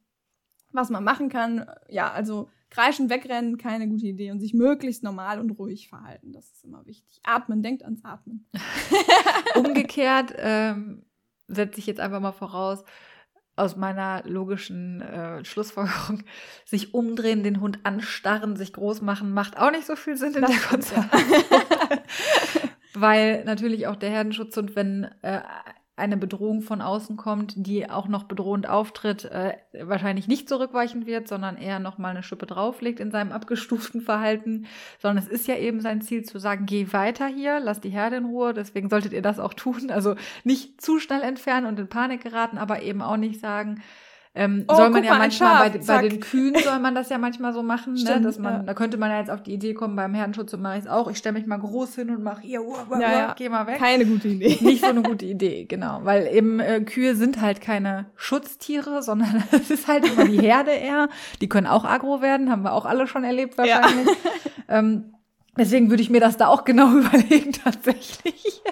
[0.73, 1.67] was man machen kann.
[1.89, 6.33] Ja, also kreischen, wegrennen, keine gute Idee und sich möglichst normal und ruhig verhalten.
[6.33, 7.21] Das ist immer wichtig.
[7.23, 8.49] Atmen, denkt ans Atmen.
[9.55, 11.05] Umgekehrt ähm,
[11.49, 12.84] setze ich jetzt einfach mal voraus,
[13.57, 16.24] aus meiner logischen äh, Schlussfolgerung,
[16.64, 20.42] sich umdrehen, den Hund anstarren, sich groß machen, macht auch nicht so viel Sinn in
[20.42, 21.07] das der Konzert.
[22.95, 25.40] Weil natürlich auch der Herdenschutzhund, wenn äh,
[25.97, 31.28] eine Bedrohung von außen kommt, die auch noch bedrohend auftritt, äh, wahrscheinlich nicht zurückweichen wird,
[31.28, 34.66] sondern eher noch mal eine Schippe drauflegt in seinem abgestuften Verhalten,
[34.99, 38.16] sondern es ist ja eben sein Ziel zu sagen, geh weiter hier, lass die Herde
[38.16, 41.88] in Ruhe, deswegen solltet ihr das auch tun, also nicht zu schnell entfernen und in
[41.88, 43.80] Panik geraten, aber eben auch nicht sagen,
[44.37, 47.18] ähm, oh, soll man ja mal, manchmal bei, bei, den Kühen soll man das ja
[47.18, 48.01] manchmal so machen, ne?
[48.01, 48.22] Stimmt, ne?
[48.22, 48.62] dass man, ja.
[48.64, 50.91] da könnte man ja jetzt auf die Idee kommen, beim Herdenschutz und mache ich es
[50.91, 51.09] auch.
[51.09, 53.35] Ich stelle mich mal groß hin und mache hier, uh, uh, ja, ja.
[53.39, 53.78] geh mal weg.
[53.78, 54.59] Keine gute Idee.
[54.64, 59.45] Nicht so eine gute Idee, genau, weil eben äh, Kühe sind halt keine Schutztiere, sondern
[59.53, 61.09] es ist halt immer die Herde eher.
[61.41, 64.09] Die können auch agro werden, haben wir auch alle schon erlebt wahrscheinlich.
[64.66, 65.14] Ähm,
[65.57, 68.63] Deswegen würde ich mir das da auch genau überlegen, tatsächlich.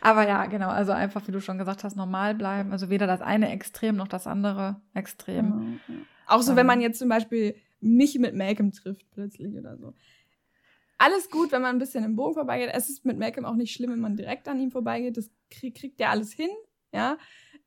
[0.00, 2.72] Aber ja, genau, also einfach, wie du schon gesagt hast, normal bleiben.
[2.72, 5.80] Also weder das eine Extrem noch das andere Extrem.
[5.86, 6.00] Genau.
[6.26, 9.94] Auch so, ähm, wenn man jetzt zum Beispiel mich mit Malcolm trifft, plötzlich oder so.
[10.98, 12.70] Alles gut, wenn man ein bisschen im Bogen vorbeigeht.
[12.72, 15.16] Es ist mit Malcolm auch nicht schlimm, wenn man direkt an ihm vorbeigeht.
[15.16, 16.50] Das krieg, kriegt der alles hin,
[16.92, 17.16] ja.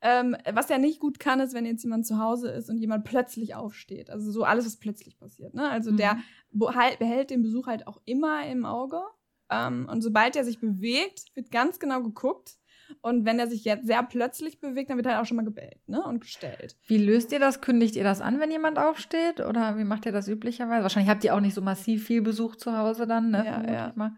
[0.03, 3.05] Ähm, was er nicht gut kann, ist, wenn jetzt jemand zu Hause ist und jemand
[3.05, 4.09] plötzlich aufsteht.
[4.09, 5.53] Also so alles, was plötzlich passiert.
[5.53, 5.69] Ne?
[5.69, 5.97] Also mhm.
[5.97, 6.17] der
[6.51, 9.01] behält den Besuch halt auch immer im Auge.
[9.49, 12.57] Ähm, und sobald er sich bewegt, wird ganz genau geguckt.
[13.01, 15.87] Und wenn er sich jetzt sehr plötzlich bewegt, dann wird er auch schon mal gebellt
[15.87, 16.03] ne?
[16.03, 16.75] und gestellt.
[16.87, 17.61] Wie löst ihr das?
[17.61, 19.39] Kündigt ihr das an, wenn jemand aufsteht?
[19.39, 20.83] Oder wie macht ihr das üblicherweise?
[20.83, 23.45] Wahrscheinlich habt ihr auch nicht so massiv viel Besuch zu Hause dann, ne?
[23.45, 23.93] Ja, ja.
[23.95, 24.11] Mal.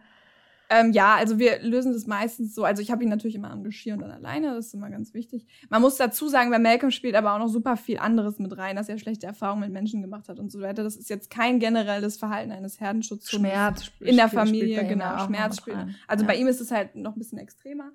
[0.69, 2.63] Ähm, ja, also wir lösen das meistens so.
[2.63, 5.13] Also ich habe ihn natürlich immer am Geschirr und dann alleine, das ist immer ganz
[5.13, 5.45] wichtig.
[5.69, 8.75] Man muss dazu sagen, bei Malcolm spielt aber auch noch super viel anderes mit rein,
[8.75, 10.83] dass er schlechte Erfahrungen mit Menschen gemacht hat und so weiter.
[10.83, 13.29] Das ist jetzt kein generelles Verhalten eines Herdenschutzes.
[13.29, 15.25] Schmerz in der Familie, genau.
[15.25, 15.77] Schmerz spielt.
[16.07, 16.27] Also ja.
[16.27, 17.91] bei ihm ist es halt noch ein bisschen extremer.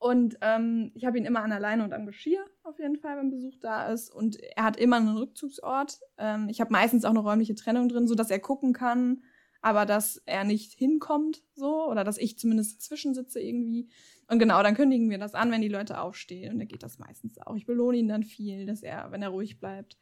[0.00, 3.30] Und ähm, ich habe ihn immer an alleine und am Geschirr, auf jeden Fall, wenn
[3.30, 4.08] Besuch da ist.
[4.08, 6.00] Und er hat immer einen Rückzugsort.
[6.16, 9.22] Ähm, ich habe meistens auch eine räumliche Trennung drin, sodass er gucken kann,
[9.60, 13.88] aber dass er nicht hinkommt, so, oder dass ich zumindest dazwischen sitze irgendwie.
[14.28, 16.52] Und genau, dann kündigen wir das an, wenn die Leute aufstehen.
[16.52, 17.56] Und dann geht das meistens auch.
[17.56, 19.98] Ich belohne ihn dann viel, dass er, wenn er ruhig bleibt,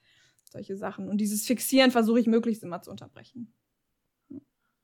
[0.50, 1.08] solche Sachen.
[1.08, 3.54] Und dieses Fixieren versuche ich möglichst immer zu unterbrechen.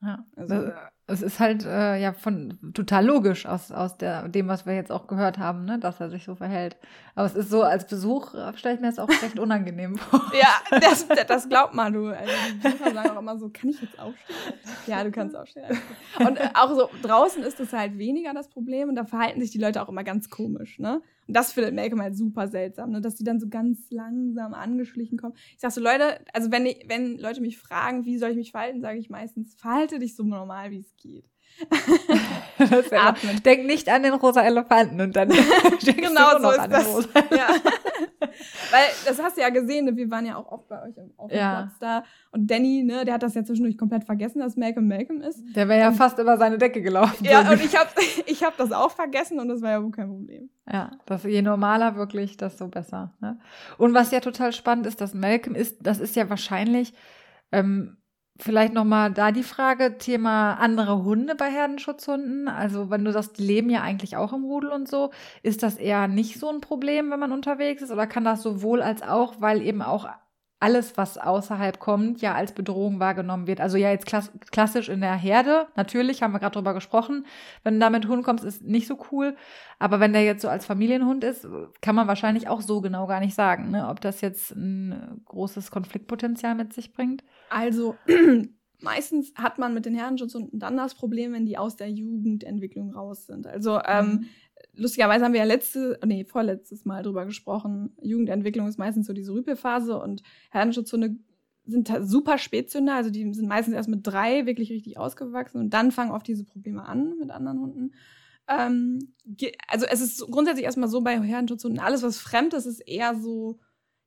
[0.03, 0.71] Ja, also
[1.07, 4.91] es ist halt äh, ja von total logisch aus, aus der, dem, was wir jetzt
[4.91, 6.77] auch gehört haben, ne, dass er sich so verhält.
[7.15, 10.23] Aber es ist so, als Besuch äh, stelle ich mir das auch recht unangenehm vor.
[10.33, 12.07] ja, das, das glaubt man, du.
[12.07, 14.37] Also die Besucher sagen auch immer so, kann ich jetzt aufstehen?
[14.87, 15.77] Ja, du kannst aufstehen.
[16.21, 19.51] Und äh, auch so draußen ist das halt weniger das Problem und da verhalten sich
[19.51, 21.03] die Leute auch immer ganz komisch, ne?
[21.27, 23.01] Und das findet Malcolm halt super seltsam, ne?
[23.01, 25.35] dass die dann so ganz langsam angeschlichen kommen.
[25.55, 28.81] Ich sag so, Leute, also wenn, wenn Leute mich fragen, wie soll ich mich verhalten,
[28.81, 31.25] sage ich meistens, verhalte dich so normal, wie es geht.
[32.93, 33.43] Atmen.
[33.45, 35.29] Denk nicht an den rosa Elefanten und dann
[35.81, 37.09] genau so ist das.
[37.31, 37.49] Ja.
[38.71, 39.97] Weil das hast du ja gesehen, ne?
[39.97, 41.63] wir waren ja auch oft bei euch auf dem ja.
[41.63, 42.05] Platz da.
[42.33, 45.43] Und Danny, ne, der hat das ja zwischendurch komplett vergessen, dass Malcolm Malcolm ist.
[45.55, 47.25] Der wäre ja und, fast über seine Decke gelaufen.
[47.25, 47.91] Ja, und ich habe
[48.27, 50.51] ich hab das auch vergessen und das war ja wohl kein Problem.
[50.71, 53.15] Ja, das, je normaler wirklich, desto besser.
[53.21, 53.39] Ne?
[53.79, 56.95] Und was ja total spannend ist, dass Malcolm ist, das ist ja wahrscheinlich
[57.53, 57.99] ähm,
[58.37, 62.49] Vielleicht nochmal da die Frage, Thema andere Hunde bei Herdenschutzhunden.
[62.49, 65.11] Also wenn du sagst, die leben ja eigentlich auch im Rudel und so,
[65.45, 67.93] ist das eher nicht so ein Problem, wenn man unterwegs ist?
[67.93, 70.09] Oder kann das sowohl als auch, weil eben auch
[70.65, 73.61] alles, was außerhalb kommt, ja als Bedrohung wahrgenommen wird.
[73.61, 77.27] Also ja, jetzt klass klassisch in der Herde, natürlich, haben wir gerade drüber gesprochen.
[77.65, 79.37] Wenn du da mit Hund kommst, ist nicht so cool.
[79.79, 81.47] Aber wenn der jetzt so als Familienhund ist,
[81.83, 83.87] kann man wahrscheinlich auch so genau gar nicht sagen, ne?
[83.91, 87.25] ob das jetzt ein großes Konfliktpotenzial mit sich bringt.
[87.51, 87.97] Also
[88.81, 93.27] meistens hat man mit den Herdenschutzhunden dann das Problem, wenn die aus der Jugendentwicklung raus
[93.27, 93.47] sind.
[93.47, 94.29] Also ähm, mhm
[94.73, 97.97] lustigerweise haben wir ja letzte, nee, vorletztes Mal drüber gesprochen.
[98.03, 101.17] Jugendentwicklung ist meistens so diese Rüpelphase und Herdenschutzhunde
[101.67, 105.93] sind super spätzünder, also die sind meistens erst mit drei wirklich richtig ausgewachsen und dann
[105.93, 107.95] fangen oft diese Probleme an mit anderen Hunden.
[108.49, 109.15] Ähm,
[109.69, 113.59] also es ist grundsätzlich erstmal so bei Herdenschutzhunden, alles was fremd ist, ist eher so,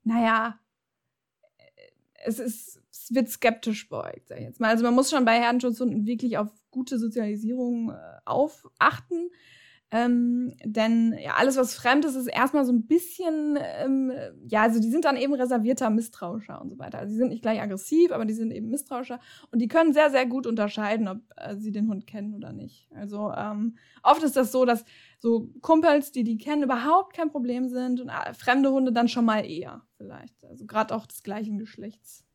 [0.04, 0.60] naja,
[2.24, 4.70] es ist, es wird skeptisch beugt, sag ich jetzt mal.
[4.70, 7.96] Also man muss schon bei Herdenschutzhunden wirklich auf gute Sozialisierung äh,
[8.26, 9.30] aufachten.
[9.90, 14.12] Ähm, denn ja, alles, was fremd ist, ist erstmal so ein bisschen, ähm,
[14.46, 17.00] ja, also die sind dann eben reservierter, misstrauischer und so weiter.
[17.00, 19.22] Also die sind nicht gleich aggressiv, aber die sind eben misstrauischer
[19.52, 22.90] und die können sehr, sehr gut unterscheiden, ob äh, sie den Hund kennen oder nicht.
[22.94, 24.84] Also ähm, oft ist das so, dass
[25.20, 29.24] so Kumpels, die die kennen, überhaupt kein Problem sind und äh, fremde Hunde dann schon
[29.24, 30.44] mal eher vielleicht.
[30.44, 32.27] Also gerade auch des gleichen Geschlechts.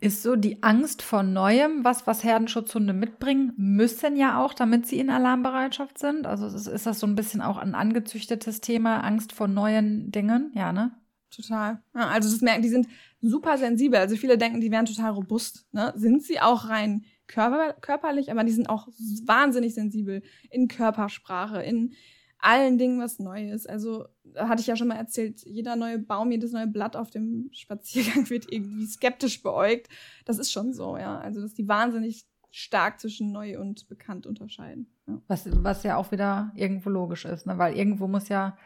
[0.00, 4.98] Ist so die Angst vor Neuem, was, was Herdenschutzhunde mitbringen müssen ja auch, damit sie
[4.98, 6.26] in Alarmbereitschaft sind?
[6.26, 10.52] Also ist, ist das so ein bisschen auch ein angezüchtetes Thema, Angst vor neuen Dingen?
[10.54, 10.92] Ja, ne?
[11.30, 11.82] Total.
[11.94, 12.88] Ja, also das merken, die sind
[13.20, 13.98] super sensibel.
[13.98, 15.66] Also viele denken, die wären total robust.
[15.72, 15.92] Ne?
[15.96, 18.88] Sind sie auch rein körper, körperlich, aber die sind auch
[19.24, 21.94] wahnsinnig sensibel in Körpersprache, in
[22.38, 23.66] allen Dingen was Neues.
[23.66, 27.48] Also hatte ich ja schon mal erzählt, jeder neue Baum, jedes neue Blatt auf dem
[27.52, 29.88] Spaziergang wird irgendwie skeptisch beäugt.
[30.24, 31.18] Das ist schon so, ja.
[31.18, 34.86] Also dass die wahnsinnig stark zwischen neu und bekannt unterscheiden.
[35.06, 35.20] Ja.
[35.28, 37.58] Was, was ja auch wieder irgendwo logisch ist, ne?
[37.58, 38.56] weil irgendwo muss ja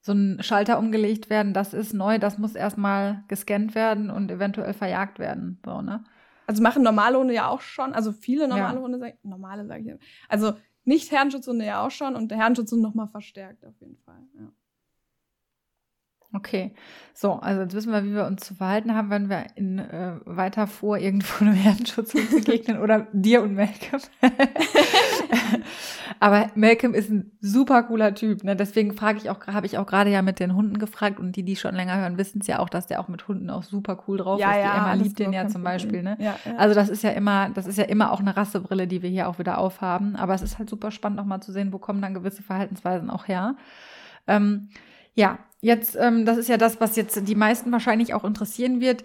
[0.00, 4.74] so ein Schalter umgelegt werden, das ist neu, das muss erstmal gescannt werden und eventuell
[4.74, 5.60] verjagt werden.
[5.64, 6.04] So, ne?
[6.46, 8.82] Also machen normale Hunde ja auch schon, also viele normale ja.
[8.82, 9.96] Hunde, normale sage ich ja.
[10.28, 10.54] Also
[10.84, 14.22] nicht Herrenschutzhunde ja auch schon und der Herrenschutzhund nochmal verstärkt auf jeden Fall.
[14.38, 14.52] Ja.
[16.34, 16.72] Okay,
[17.12, 20.14] so, also jetzt wissen wir, wie wir uns zu verhalten haben, wenn wir in äh,
[20.24, 24.00] weiter vor irgendwo einem Herdenschutzhund begegnen oder dir und Malcolm.
[26.20, 28.56] Aber Malcolm ist ein super cooler Typ, ne?
[28.56, 31.42] Deswegen frage ich auch, habe ich auch gerade ja mit den Hunden gefragt und die,
[31.42, 34.02] die schon länger hören, wissen es ja auch, dass der auch mit Hunden auch super
[34.06, 34.56] cool drauf ja, ist.
[34.58, 36.16] Ja, die Emma liebt den ja zum Beispiel, ne?
[36.18, 36.56] Ja, ja.
[36.56, 39.28] Also das ist ja immer, das ist ja immer auch eine Rassebrille, die wir hier
[39.28, 40.16] auch wieder aufhaben.
[40.16, 43.10] Aber es ist halt super spannend, auch mal zu sehen, wo kommen dann gewisse Verhaltensweisen
[43.10, 43.56] auch her.
[44.26, 44.68] Ähm,
[45.14, 49.04] ja, jetzt, ähm, das ist ja das, was jetzt die meisten wahrscheinlich auch interessieren wird.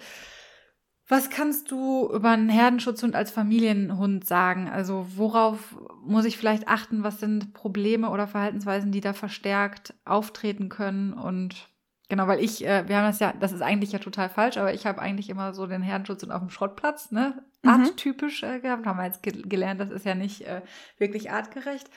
[1.08, 4.68] Was kannst du über einen Herdenschutzhund als Familienhund sagen?
[4.68, 7.04] Also worauf muss ich vielleicht achten?
[7.04, 11.14] Was sind Probleme oder Verhaltensweisen, die da verstärkt auftreten können?
[11.14, 11.70] Und
[12.10, 14.74] genau, weil ich, äh, wir haben das ja, das ist eigentlich ja total falsch, aber
[14.74, 17.42] ich habe eigentlich immer so den Herdenschutz auf dem Schrottplatz, ne?
[17.64, 17.70] Mhm.
[17.70, 20.62] Arttypisch äh, gehabt, haben wir jetzt gelernt, das ist ja nicht äh,
[20.98, 21.90] wirklich artgerecht.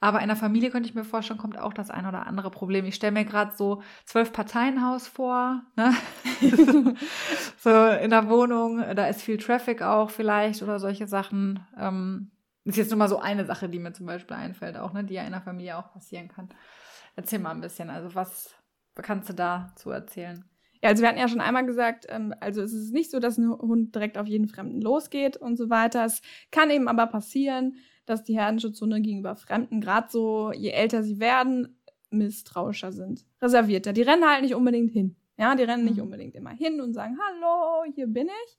[0.00, 2.84] Aber in der Familie könnte ich mir vorstellen, kommt auch das ein oder andere Problem.
[2.84, 5.94] Ich stelle mir gerade so zwölf Parteienhaus vor, ne?
[7.58, 11.66] so in der Wohnung, da ist viel Traffic auch vielleicht oder solche Sachen.
[11.78, 12.30] Ähm,
[12.64, 15.14] ist jetzt nur mal so eine Sache, die mir zum Beispiel einfällt, auch, ne, die
[15.14, 16.48] ja in der Familie auch passieren kann.
[17.14, 18.54] Erzähl mal ein bisschen, also was
[18.96, 20.44] kannst du dazu erzählen?
[20.82, 23.38] Ja, also wir hatten ja schon einmal gesagt, ähm, also es ist nicht so, dass
[23.38, 26.04] ein Hund direkt auf jeden Fremden losgeht und so weiter.
[26.04, 26.20] Es
[26.50, 27.76] kann eben aber passieren,
[28.06, 31.78] dass die Herdenschutzhunde gegenüber Fremden, gerade so, je älter sie werden,
[32.10, 33.92] misstrauischer sind, reservierter.
[33.92, 35.16] Die rennen halt nicht unbedingt hin.
[35.38, 36.04] Ja, die rennen nicht mhm.
[36.04, 38.58] unbedingt immer hin und sagen, hallo, hier bin ich.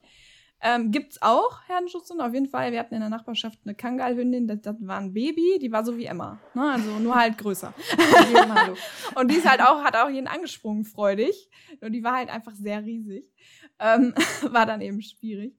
[0.59, 2.71] Ähm, gibt's auch Herdenschutzhunde, auf jeden Fall.
[2.71, 5.97] Wir hatten in der Nachbarschaft eine Kangalhündin, das, das war ein Baby, die war so
[5.97, 6.71] wie Emma, ne?
[6.71, 7.73] also nur halt größer.
[9.15, 11.49] und die ist halt auch, hat auch jeden angesprungen, freudig.
[11.79, 13.31] Nur die war halt einfach sehr riesig.
[13.79, 14.13] Ähm,
[14.51, 15.55] war dann eben schwierig.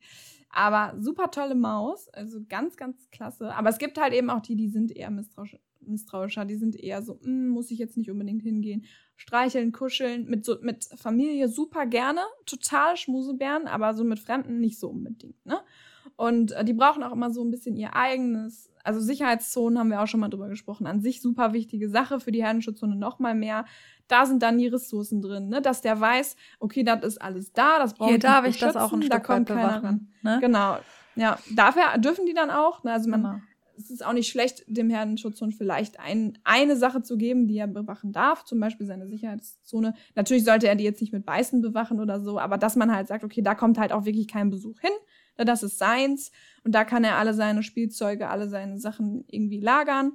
[0.59, 3.54] Aber super tolle Maus, also ganz, ganz klasse.
[3.54, 7.00] Aber es gibt halt eben auch die, die sind eher misstrauisch, misstrauischer, die sind eher
[7.00, 8.84] so, hm, muss ich jetzt nicht unbedingt hingehen.
[9.14, 14.80] Streicheln, kuscheln, mit, so, mit Familie super gerne, total Schmusebären, aber so mit Fremden nicht
[14.80, 15.61] so unbedingt, ne?
[16.16, 20.01] Und äh, die brauchen auch immer so ein bisschen ihr eigenes, also Sicherheitszonen haben wir
[20.01, 23.34] auch schon mal drüber gesprochen, an sich super wichtige Sache für die Herdenschutzhunde noch mal
[23.34, 23.66] mehr.
[24.07, 25.61] Da sind dann die Ressourcen drin, ne?
[25.61, 28.95] dass der weiß, okay, das ist alles da, das brauche ich darf ich das auch
[28.95, 30.09] ein Stück da kommt keiner ran.
[30.22, 30.39] Ne?
[30.41, 30.78] Genau,
[31.16, 32.82] ja, dafür dürfen die dann auch.
[32.82, 32.93] Ne?
[32.93, 33.36] Also man, genau.
[33.76, 37.66] es ist auch nicht schlecht, dem Herdenschutzhund vielleicht ein, eine Sache zu geben, die er
[37.66, 39.93] bewachen darf, zum Beispiel seine Sicherheitszone.
[40.14, 43.07] Natürlich sollte er die jetzt nicht mit Beißen bewachen oder so, aber dass man halt
[43.07, 44.93] sagt, okay, da kommt halt auch wirklich kein Besuch hin?
[45.45, 46.30] Das ist seins
[46.64, 50.12] und da kann er alle seine Spielzeuge, alle seine Sachen irgendwie lagern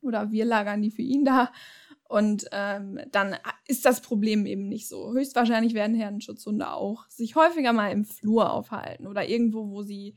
[0.00, 1.52] oder wir lagern die für ihn da.
[2.08, 3.36] Und ähm, dann
[3.66, 5.12] ist das Problem eben nicht so.
[5.12, 10.16] Höchstwahrscheinlich werden Herdenschutzhunde auch sich häufiger mal im Flur aufhalten oder irgendwo, wo sie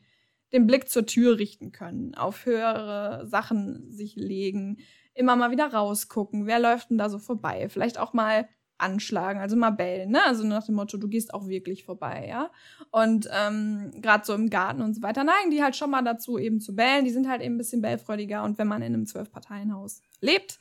[0.54, 4.78] den Blick zur Tür richten können, auf höhere Sachen sich legen,
[5.14, 8.48] immer mal wieder rausgucken, wer läuft denn da so vorbei, vielleicht auch mal
[8.80, 10.24] anschlagen, also mal bellen, ne?
[10.26, 12.50] Also nach dem Motto, du gehst auch wirklich vorbei, ja.
[12.92, 16.38] Und ähm, gerade so im Garten und so weiter neigen die halt schon mal dazu,
[16.38, 17.06] eben zu bellen.
[17.06, 20.60] Die sind halt eben ein bisschen bellfreudiger und wenn man in einem Zwölf-Parteien-Haus lebt,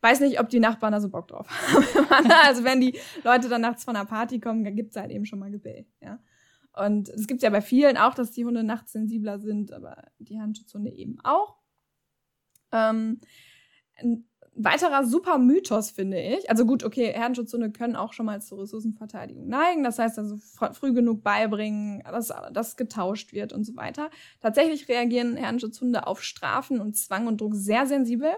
[0.00, 1.48] weiß nicht, ob die Nachbarn da so Bock drauf
[2.10, 2.30] haben.
[2.44, 5.38] also wenn die Leute dann nachts von einer Party kommen, dann gibt's halt eben schon
[5.38, 6.18] mal Gebell, ja.
[6.72, 10.40] Und es gibt ja bei vielen auch, dass die Hunde nachts sensibler sind, aber die
[10.40, 11.56] Handschutzhunde eben auch.
[12.72, 13.20] Ähm,
[14.56, 16.48] weiterer super Mythos, finde ich.
[16.48, 19.82] Also gut, okay, Herdenschutzhunde können auch schon mal zur Ressourcenverteidigung neigen.
[19.82, 20.36] Das heißt also
[20.72, 24.10] früh genug beibringen, dass das getauscht wird und so weiter.
[24.40, 28.32] Tatsächlich reagieren Herdenschutzhunde auf Strafen und Zwang und Druck sehr sensibel.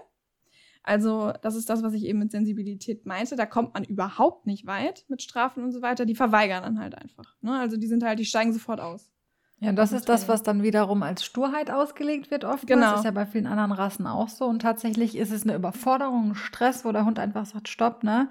[0.87, 3.35] Also, das ist das, was ich eben mit Sensibilität meinte.
[3.35, 6.05] Da kommt man überhaupt nicht weit mit Strafen und so weiter.
[6.05, 7.35] Die verweigern dann halt einfach.
[7.41, 7.59] Ne?
[7.59, 9.11] Also, die sind halt, die steigen sofort aus.
[9.59, 12.67] Ja, das ist das, was dann wiederum als Sturheit ausgelegt wird oft.
[12.67, 12.91] Genau.
[12.91, 14.45] Das ist ja bei vielen anderen Rassen auch so.
[14.45, 18.29] Und tatsächlich ist es eine Überforderung, ein Stress, wo der Hund einfach sagt, stopp, ne?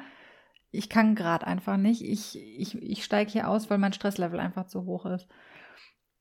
[0.70, 2.02] Ich kann gerade einfach nicht.
[2.02, 5.26] Ich, ich, ich steige hier aus, weil mein Stresslevel einfach zu hoch ist.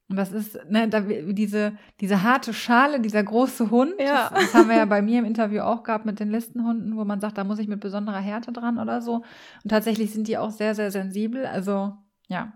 [0.07, 4.29] Und das ist, ne, da, diese, diese harte Schale, dieser große Hund, ja.
[4.29, 7.05] das, das, haben wir ja bei mir im Interview auch gehabt mit den Listenhunden, wo
[7.05, 9.23] man sagt, da muss ich mit besonderer Härte dran oder so.
[9.63, 11.45] Und tatsächlich sind die auch sehr, sehr sensibel.
[11.45, 11.93] Also,
[12.27, 12.53] ja.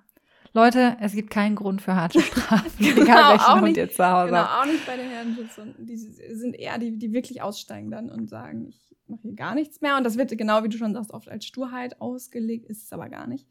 [0.53, 4.05] Leute, es gibt keinen Grund für harte Strafen, genau, egal welchen Hund nicht, ihr zu
[4.05, 5.85] Hause Genau, auch nicht bei den Herrenschutzhunden.
[5.85, 9.81] Die sind eher die, die wirklich aussteigen dann und sagen, ich mache hier gar nichts
[9.81, 9.97] mehr.
[9.97, 13.09] Und das wird genau, wie du schon sagst, oft als Sturheit ausgelegt, ist es aber
[13.09, 13.47] gar nicht.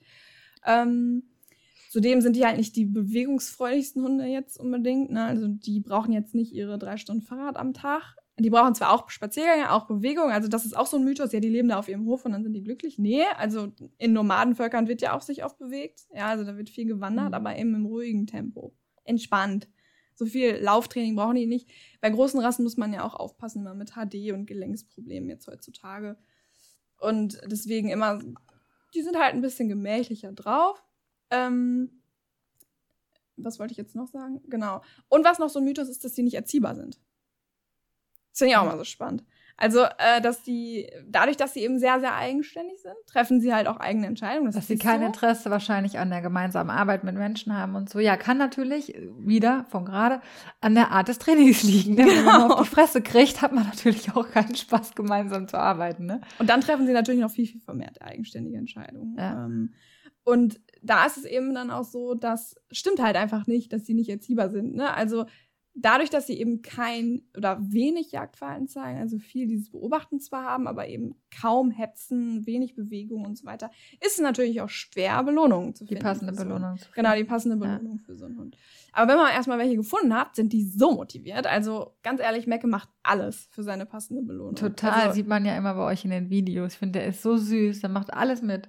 [0.67, 1.23] Ähm,
[1.89, 5.11] Zudem sind die halt nicht die bewegungsfreudigsten Hunde jetzt unbedingt.
[5.11, 5.25] Ne?
[5.25, 8.17] Also die brauchen jetzt nicht ihre drei Stunden Fahrrad am Tag.
[8.39, 10.31] Die brauchen zwar auch Spaziergänge, auch Bewegung.
[10.31, 11.33] Also das ist auch so ein Mythos.
[11.33, 12.99] Ja, die leben da auf ihrem Hof und dann sind die glücklich.
[12.99, 16.07] Nee, also in Nomadenvölkern wird ja auch sich oft bewegt.
[16.15, 17.35] Ja, also da wird viel gewandert, mhm.
[17.35, 18.75] aber eben im ruhigen Tempo.
[19.05, 19.69] Entspannt.
[20.15, 21.69] So viel Lauftraining brauchen die nicht.
[22.01, 26.17] Bei großen Rassen muss man ja auch aufpassen, mal mit HD und Gelenksproblemen jetzt heutzutage.
[26.99, 28.21] Und deswegen immer,
[28.95, 30.83] die sind halt ein bisschen gemächlicher drauf.
[31.31, 32.03] Ähm,
[33.37, 34.41] was wollte ich jetzt noch sagen?
[34.49, 34.83] Genau.
[35.09, 37.01] Und was noch so ein Mythos ist, dass die nicht erziehbar sind.
[38.39, 39.25] Das finde ich auch mal so spannend.
[39.61, 43.67] Also, äh, dass die, dadurch, dass sie eben sehr, sehr eigenständig sind, treffen sie halt
[43.67, 44.47] auch eigene Entscheidungen.
[44.47, 45.07] Das dass sie kein so.
[45.07, 47.99] Interesse wahrscheinlich an der gemeinsamen Arbeit mit Menschen haben und so.
[47.99, 50.21] Ja, kann natürlich wieder von gerade
[50.61, 51.97] an der Art des Trainings liegen.
[51.97, 52.09] Genau.
[52.09, 56.07] Wenn man auf die Fresse kriegt, hat man natürlich auch keinen Spaß, gemeinsam zu arbeiten.
[56.07, 56.21] Ne?
[56.39, 59.17] Und dann treffen sie natürlich noch viel, viel vermehrt eigenständige Entscheidungen.
[59.19, 59.45] Ja.
[59.45, 59.75] Ähm,
[60.23, 63.95] Und da ist es eben dann auch so, dass stimmt halt einfach nicht, dass sie
[63.95, 64.77] nicht erziehbar sind.
[64.77, 64.95] Ne?
[64.95, 65.27] Also
[65.81, 70.67] dadurch, dass sie eben kein oder wenig Jagdverhalten zeigen, also viel dieses Beobachten zwar haben,
[70.67, 73.71] aber eben kaum hetzen, wenig Bewegung und so weiter,
[74.01, 76.01] ist es natürlich auch schwer, Belohnungen zu finden.
[76.01, 76.77] Die passende Belohnung.
[76.95, 78.05] Genau, die passende Belohnung ja.
[78.05, 78.57] für so einen Hund.
[78.93, 81.47] Aber wenn man erstmal welche gefunden hat, sind die so motiviert.
[81.47, 84.57] Also ganz ehrlich, Mecke macht alles für seine passende Belohnung.
[84.57, 86.73] Total, also, sieht man ja immer bei euch in den Videos.
[86.73, 88.69] Ich finde, der ist so süß, der macht alles mit.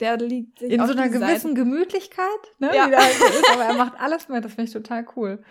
[0.00, 1.54] Der liegt in so einer gewissen Seite.
[1.54, 2.26] Gemütlichkeit,
[2.60, 2.70] ne?
[2.72, 2.84] Ja.
[2.84, 5.42] Halt so ist, aber er macht alles mit, das finde ich total cool.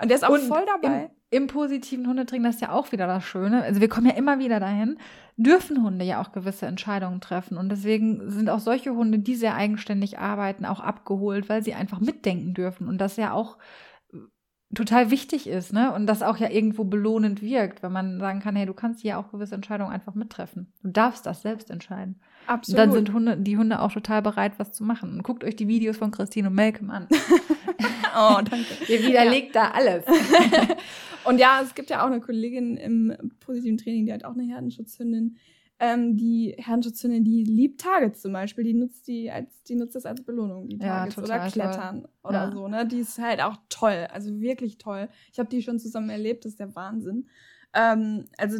[0.00, 1.10] Und der ist auch und voll dabei.
[1.30, 3.62] Im, Im positiven Hundetraining, das ist ja auch wieder das Schöne.
[3.62, 4.98] Also wir kommen ja immer wieder dahin,
[5.36, 7.56] dürfen Hunde ja auch gewisse Entscheidungen treffen.
[7.56, 12.00] Und deswegen sind auch solche Hunde, die sehr eigenständig arbeiten, auch abgeholt, weil sie einfach
[12.00, 12.88] mitdenken dürfen.
[12.88, 13.56] Und das ja auch
[14.74, 15.92] total wichtig ist, ne?
[15.92, 19.18] Und das auch ja irgendwo belohnend wirkt, wenn man sagen kann, hey, du kannst ja
[19.18, 20.72] auch gewisse Entscheidungen einfach mittreffen.
[20.82, 22.20] Du darfst das selbst entscheiden.
[22.46, 22.80] Absolut.
[22.80, 25.12] Und dann sind Hunde, die Hunde auch total bereit, was zu machen.
[25.12, 27.08] Und guckt euch die Videos von Christine und Malcolm an.
[28.16, 28.66] oh, danke.
[28.88, 29.64] Ihr widerlegt ja.
[29.64, 30.04] da alles.
[31.24, 34.44] und ja, es gibt ja auch eine Kollegin im positiven Training, die hat auch eine
[34.44, 35.36] Herdenschutzhündin,
[35.80, 40.06] ähm, die Herrenschutzhündin, die liebt Targets zum Beispiel, die nutzt die als, die nutzt das
[40.06, 42.10] als Belohnung, die Targets ja, oder Klettern toll.
[42.22, 42.52] oder ja.
[42.52, 42.86] so, ne?
[42.86, 45.08] Die ist halt auch toll, also wirklich toll.
[45.32, 47.28] Ich habe die schon zusammen erlebt, das ist der Wahnsinn.
[47.74, 48.58] Ähm, also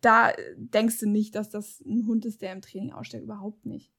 [0.00, 3.92] da denkst du nicht, dass das ein Hund ist, der im Training ausstellt, überhaupt nicht.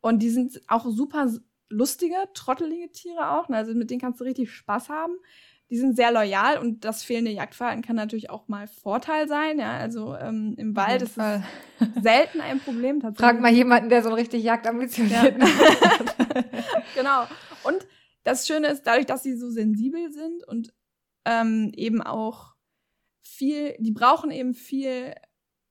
[0.00, 1.28] Und die sind auch super
[1.70, 3.56] lustige, trottelige Tiere auch, ne?
[3.56, 5.16] also mit denen kannst du richtig Spaß haben
[5.70, 9.60] die sind sehr loyal und das fehlende Jagdverhalten kann natürlich auch mal Vorteil sein.
[9.60, 11.42] Ja, also ähm, im Wald ist es
[12.02, 13.30] selten ein Problem tatsächlich.
[13.30, 15.46] Frag mal jemanden, der so ein richtig Jagdambitioniert ja.
[16.96, 17.22] Genau.
[17.62, 17.86] Und
[18.24, 20.74] das Schöne ist, dadurch, dass sie so sensibel sind und
[21.24, 22.54] ähm, eben auch
[23.22, 25.14] viel, die brauchen eben viel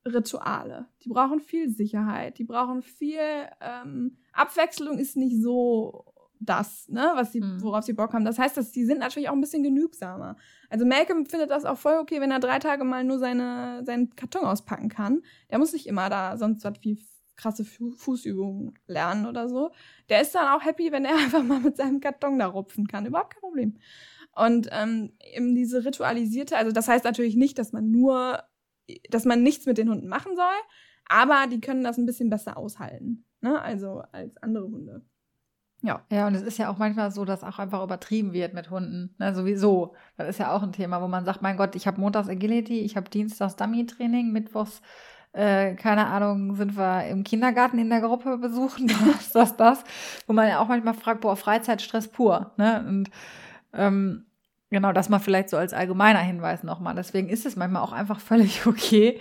[0.10, 0.88] Rituale.
[1.04, 2.38] Die brauchen viel Sicherheit.
[2.38, 3.20] Die brauchen viel
[3.62, 6.06] ähm, Abwechslung ist nicht so
[6.40, 7.62] das, ne, was sie, mhm.
[7.62, 8.26] worauf sie Bock haben.
[8.26, 10.38] Das heißt, dass die sind natürlich auch ein bisschen genügsamer.
[10.70, 14.16] Also Malcolm findet das auch voll okay, wenn er drei Tage mal nur seine, seinen
[14.16, 15.22] Karton auspacken kann.
[15.52, 16.98] Der muss nicht immer da sonst was wie
[17.36, 19.72] krasse Fu Fußübungen lernen oder so.
[20.10, 23.06] Der ist dann auch happy, wenn er einfach mal mit seinem Karton da rupfen kann.
[23.06, 23.78] Überhaupt kein Problem.
[24.36, 28.44] Und ähm, eben diese ritualisierte, also das heißt natürlich nicht, dass man nur,
[29.10, 30.46] dass man nichts mit den Hunden machen soll,
[31.08, 33.26] aber die können das ein bisschen besser aushalten.
[33.42, 33.62] Ne?
[33.62, 35.06] Also als andere Hunde.
[35.82, 36.06] Ja.
[36.12, 39.16] Ja, und es ist ja auch manchmal so, dass auch einfach übertrieben wird mit Hunden.
[39.18, 39.96] Ne, sowieso.
[40.18, 42.82] Das ist ja auch ein Thema, wo man sagt, mein Gott, ich habe montags Agility,
[42.82, 44.82] ich habe dienstags Dummy-Training, mittwochs,
[45.32, 49.84] äh, keine Ahnung, sind wir im Kindergarten in der Gruppe besuchen, das, das, das.
[50.28, 52.52] Wo man ja auch manchmal fragt, boah, Freizeitstress pur.
[52.58, 52.86] Ne?
[52.88, 53.10] Und
[53.74, 54.26] ähm,
[54.70, 56.96] genau, das mal vielleicht so als allgemeiner Hinweis nochmal.
[56.96, 59.20] Deswegen ist es manchmal auch einfach völlig okay,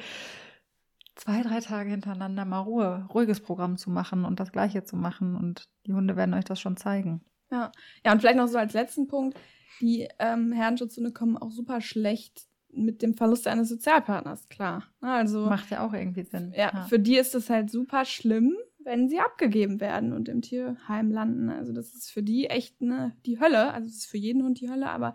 [1.14, 5.36] zwei, drei Tage hintereinander mal Ruhe, ruhiges Programm zu machen und das Gleiche zu machen.
[5.36, 7.22] Und die Hunde werden euch das schon zeigen.
[7.50, 7.72] Ja,
[8.04, 9.38] ja und vielleicht noch so als letzten Punkt.
[9.80, 14.84] Die ähm, Herrenschutzhunde kommen auch super schlecht mit dem Verlust eines Sozialpartners, klar.
[15.00, 16.52] Also, Macht ja auch irgendwie Sinn.
[16.54, 18.56] Ja, ja, für die ist es halt super schlimm,
[18.88, 21.50] wenn sie abgegeben werden und im Tierheim landen.
[21.50, 23.74] Also das ist für die echt ne, die Hölle.
[23.74, 25.12] Also es ist für jeden Hund die Hölle, aber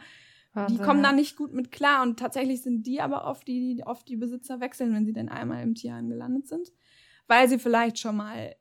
[0.53, 1.09] Wahnsinn, die kommen ja.
[1.09, 4.15] da nicht gut mit klar und tatsächlich sind die aber oft die, die oft die
[4.15, 6.71] Besitzer wechseln, wenn sie denn einmal im Tierheim gelandet sind,
[7.27, 8.55] weil sie vielleicht schon mal äh,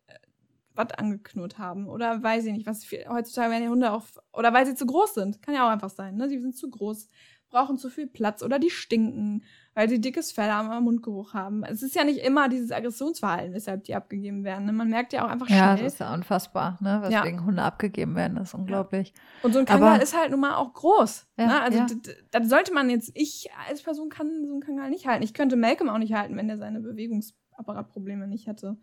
[0.74, 4.54] was angeknurrt haben oder weiß ich nicht, was viel, heutzutage werden die Hunde auch oder
[4.54, 6.30] weil sie zu groß sind, kann ja auch einfach sein, ne?
[6.30, 7.10] Sie sind zu groß,
[7.52, 9.44] brauchen zu viel Platz oder die stinken
[9.74, 11.64] weil sie dickes Fell haben, oder Mundgeruch haben.
[11.64, 14.66] Es ist ja nicht immer dieses Aggressionsverhalten, weshalb die abgegeben werden.
[14.66, 14.72] Ne?
[14.72, 15.58] Man merkt ja auch einfach schnell.
[15.58, 17.00] Ja, das ist ja unfassbar, ne?
[17.02, 17.44] weswegen ja.
[17.44, 18.36] Hunde abgegeben werden.
[18.36, 19.14] Das ist unglaublich.
[19.42, 21.26] Und so ein Kangal ist halt nun mal auch groß.
[21.38, 21.60] Ja, ne?
[21.62, 21.86] Also ja.
[22.30, 25.22] das sollte man jetzt, ich als Person kann so ein Kangal nicht halten.
[25.22, 28.76] Ich könnte Malcolm auch nicht halten, wenn der seine Bewegungsapparatprobleme nicht hätte.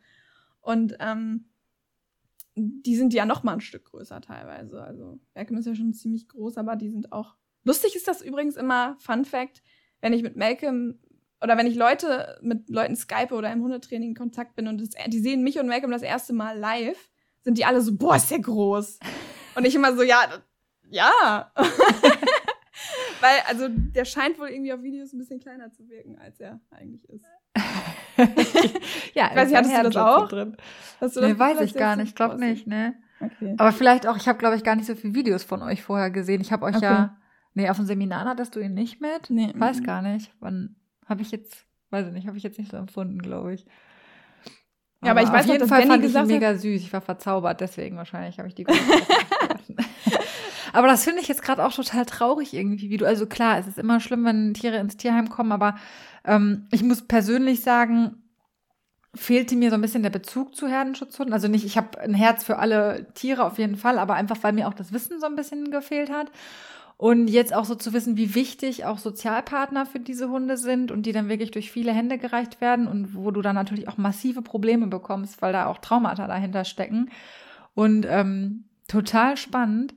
[0.61, 1.45] Und ähm,
[2.55, 4.81] die sind ja noch mal ein Stück größer teilweise.
[4.83, 7.35] Also Malcolm ist ja schon ziemlich groß, aber die sind auch.
[7.63, 9.61] Lustig ist das übrigens immer, Fun Fact,
[10.01, 10.99] wenn ich mit Malcolm
[11.41, 14.89] oder wenn ich Leute mit Leuten Skype oder im Hundetraining in Kontakt bin und das,
[15.07, 17.09] die sehen mich und Malcolm das erste Mal live,
[17.41, 18.99] sind die alle so, boah, ist der groß.
[19.55, 20.21] Und ich immer so, ja,
[20.89, 21.51] ja.
[23.21, 26.61] Weil, also, der scheint wohl irgendwie auf Videos ein bisschen kleiner zu wirken, als er
[26.71, 27.25] eigentlich ist.
[29.13, 30.29] ja, ich weiß nicht, hattest du das auch?
[30.29, 30.55] Drin.
[31.01, 32.95] Hast du das nee, weiß ich gar nicht, ich glaube nicht, ne?
[33.19, 33.55] Okay.
[33.57, 36.09] Aber vielleicht auch, ich habe, glaube ich, gar nicht so viele Videos von euch vorher
[36.09, 36.39] gesehen.
[36.39, 36.85] Ich habe euch okay.
[36.85, 37.18] ja
[37.59, 39.29] Nee, auf dem Seminar hattest du ihn nicht mit?
[39.29, 39.51] Nee.
[39.53, 40.31] Weiß gar nicht.
[40.39, 43.65] Wann habe ich jetzt, weiß ich nicht, habe ich jetzt nicht so empfunden, glaube ich.
[45.03, 46.81] Ja, aber, aber ich weiß auf jeden Fall fand ich ihn mega süß.
[46.81, 48.65] Ich war verzaubert, deswegen wahrscheinlich habe ich die
[50.71, 53.05] Aber das finde ich jetzt gerade auch total traurig irgendwie, wie du.
[53.05, 55.75] Also klar, es ist immer schlimm, wenn Tiere ins Tierheim kommen, aber
[56.23, 58.23] ähm, ich muss persönlich sagen,
[59.13, 61.33] fehlte mir so ein bisschen der Bezug zu Herdenschutzhunden.
[61.33, 64.53] Also nicht, ich habe ein Herz für alle Tiere auf jeden Fall, aber einfach, weil
[64.53, 66.31] mir auch das Wissen so ein bisschen gefehlt hat.
[67.01, 71.05] Und jetzt auch so zu wissen, wie wichtig auch Sozialpartner für diese Hunde sind und
[71.05, 74.41] die dann wirklich durch viele Hände gereicht werden und wo du dann natürlich auch massive
[74.41, 77.09] Probleme bekommst, weil da auch Traumata dahinter stecken.
[77.73, 79.95] Und ähm, total spannend.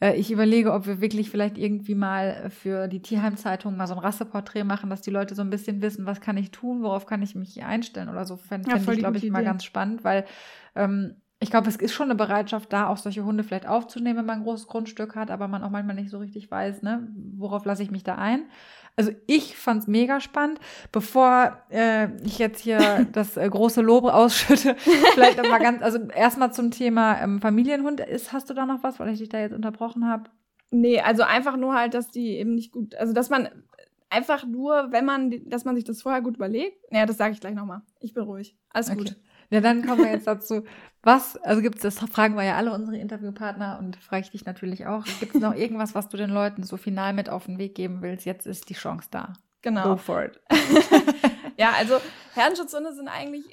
[0.00, 4.00] Äh, ich überlege, ob wir wirklich vielleicht irgendwie mal für die Tierheimzeitung mal so ein
[4.00, 7.22] Rasseporträt machen, dass die Leute so ein bisschen wissen, was kann ich tun, worauf kann
[7.22, 8.36] ich mich einstellen oder so.
[8.36, 10.26] Fände ja, ich, glaube ich, mal ganz spannend, weil
[10.74, 11.14] ähm,
[11.44, 14.38] ich glaube, es ist schon eine Bereitschaft da, auch solche Hunde vielleicht aufzunehmen, wenn man
[14.38, 17.82] ein großes Grundstück hat, aber man auch manchmal nicht so richtig weiß, ne, worauf lasse
[17.82, 18.44] ich mich da ein.
[18.96, 20.58] Also ich fand es mega spannend.
[20.90, 24.74] Bevor äh, ich jetzt hier das äh, große Lob ausschütte,
[25.12, 28.00] vielleicht noch mal ganz, also erstmal zum Thema ähm, Familienhund.
[28.00, 30.30] Ist, hast du da noch was, weil ich dich da jetzt unterbrochen habe?
[30.70, 33.50] Nee, also einfach nur halt, dass die eben nicht gut, also dass man
[34.08, 36.90] einfach nur, wenn man, dass man sich das vorher gut überlegt.
[36.90, 37.82] Naja, das sage ich gleich nochmal.
[38.00, 38.56] Ich bin ruhig.
[38.70, 38.98] Alles okay.
[38.98, 39.16] gut.
[39.50, 40.64] Ja, dann kommen wir jetzt dazu.
[41.04, 44.46] Was, also gibt es, das fragen wir ja alle unsere Interviewpartner und frage ich dich
[44.46, 45.04] natürlich auch.
[45.20, 48.00] Gibt es noch irgendwas, was du den Leuten so final mit auf den Weg geben
[48.00, 48.24] willst?
[48.24, 49.34] Jetzt ist die Chance da.
[49.60, 49.82] Genau.
[49.82, 50.40] Go for it.
[51.58, 51.96] ja, also
[52.34, 53.44] Herdenschutzhunde sind eigentlich,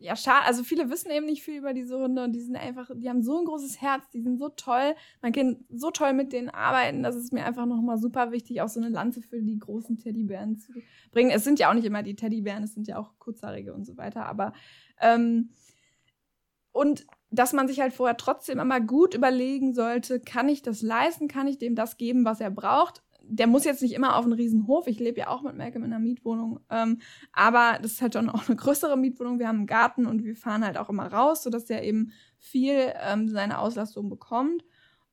[0.00, 0.46] ja, schade.
[0.46, 3.22] Also viele wissen eben nicht viel über diese Hunde und die sind einfach, die haben
[3.22, 4.96] so ein großes Herz, die sind so toll.
[5.22, 7.04] Man kann so toll mit denen arbeiten.
[7.04, 10.58] Das ist mir einfach nochmal super wichtig, auch so eine Lanze für die großen Teddybären
[10.58, 10.72] zu
[11.12, 11.30] bringen.
[11.30, 13.96] Es sind ja auch nicht immer die Teddybären, es sind ja auch kurzhaarige und so
[13.96, 14.52] weiter, aber
[15.00, 15.50] ähm,
[16.72, 21.28] und dass man sich halt vorher trotzdem immer gut überlegen sollte, kann ich das leisten,
[21.28, 23.02] kann ich dem das geben, was er braucht.
[23.22, 24.88] Der muss jetzt nicht immer auf einen riesen Hof.
[24.88, 26.58] Ich lebe ja auch mit Malcolm in einer Mietwohnung.
[26.68, 27.00] Ähm,
[27.32, 29.38] aber das ist halt schon auch eine größere Mietwohnung.
[29.38, 32.92] Wir haben einen Garten und wir fahren halt auch immer raus, sodass er eben viel
[33.00, 34.64] ähm, seine Auslastung bekommt.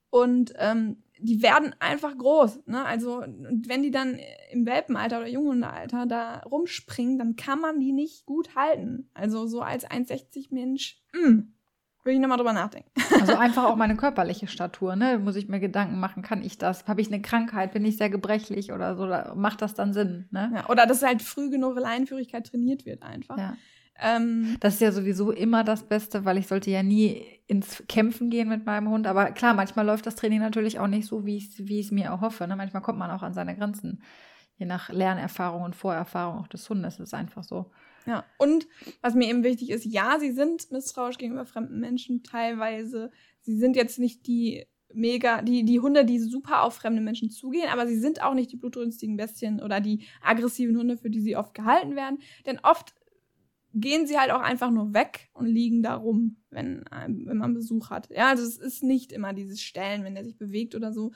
[0.09, 2.67] Und ähm, die werden einfach groß.
[2.67, 2.85] Ne?
[2.85, 4.19] Also, wenn die dann
[4.51, 9.09] im Welpenalter oder Junghundealter da rumspringen, dann kann man die nicht gut halten.
[9.13, 11.53] Also, so als 1,60 Mensch, mh, hm,
[12.07, 12.89] will ich nochmal drüber nachdenken.
[13.19, 15.17] Also einfach auch meine körperliche Statur, ne?
[15.17, 16.87] Muss ich mir Gedanken machen, kann ich das?
[16.87, 17.73] Habe ich eine Krankheit?
[17.73, 19.03] Bin ich sehr gebrechlich oder so?
[19.03, 20.27] Oder macht das dann Sinn?
[20.29, 20.51] Ne?
[20.53, 23.37] Ja, oder dass halt früh genug Leinenführigkeit trainiert wird einfach.
[23.37, 23.57] Ja.
[23.99, 28.29] Ähm, das ist ja sowieso immer das Beste, weil ich sollte ja nie ins Kämpfen
[28.29, 29.07] gehen mit meinem Hund.
[29.07, 32.13] Aber klar, manchmal läuft das Training natürlich auch nicht so, wie ich wie es mir
[32.13, 32.47] auch hoffe.
[32.47, 32.55] Ne?
[32.55, 34.03] Manchmal kommt man auch an seine Grenzen,
[34.57, 36.99] je nach Lernerfahrung und Vorerfahrung auch des Hundes.
[36.99, 37.71] Ist einfach so.
[38.05, 38.67] Ja, und
[39.01, 43.11] was mir eben wichtig ist, ja, sie sind misstrauisch gegenüber fremden Menschen teilweise.
[43.41, 47.69] Sie sind jetzt nicht die mega, die, die Hunde, die super auf fremde Menschen zugehen,
[47.69, 51.35] aber sie sind auch nicht die blutrünstigen Bestien oder die aggressiven Hunde, für die sie
[51.35, 52.19] oft gehalten werden.
[52.45, 52.93] Denn oft
[53.79, 57.89] gehen sie halt auch einfach nur weg und liegen da rum, wenn, wenn man Besuch
[57.89, 58.09] hat.
[58.09, 61.11] Ja, also es ist nicht immer dieses Stellen, wenn der sich bewegt oder so.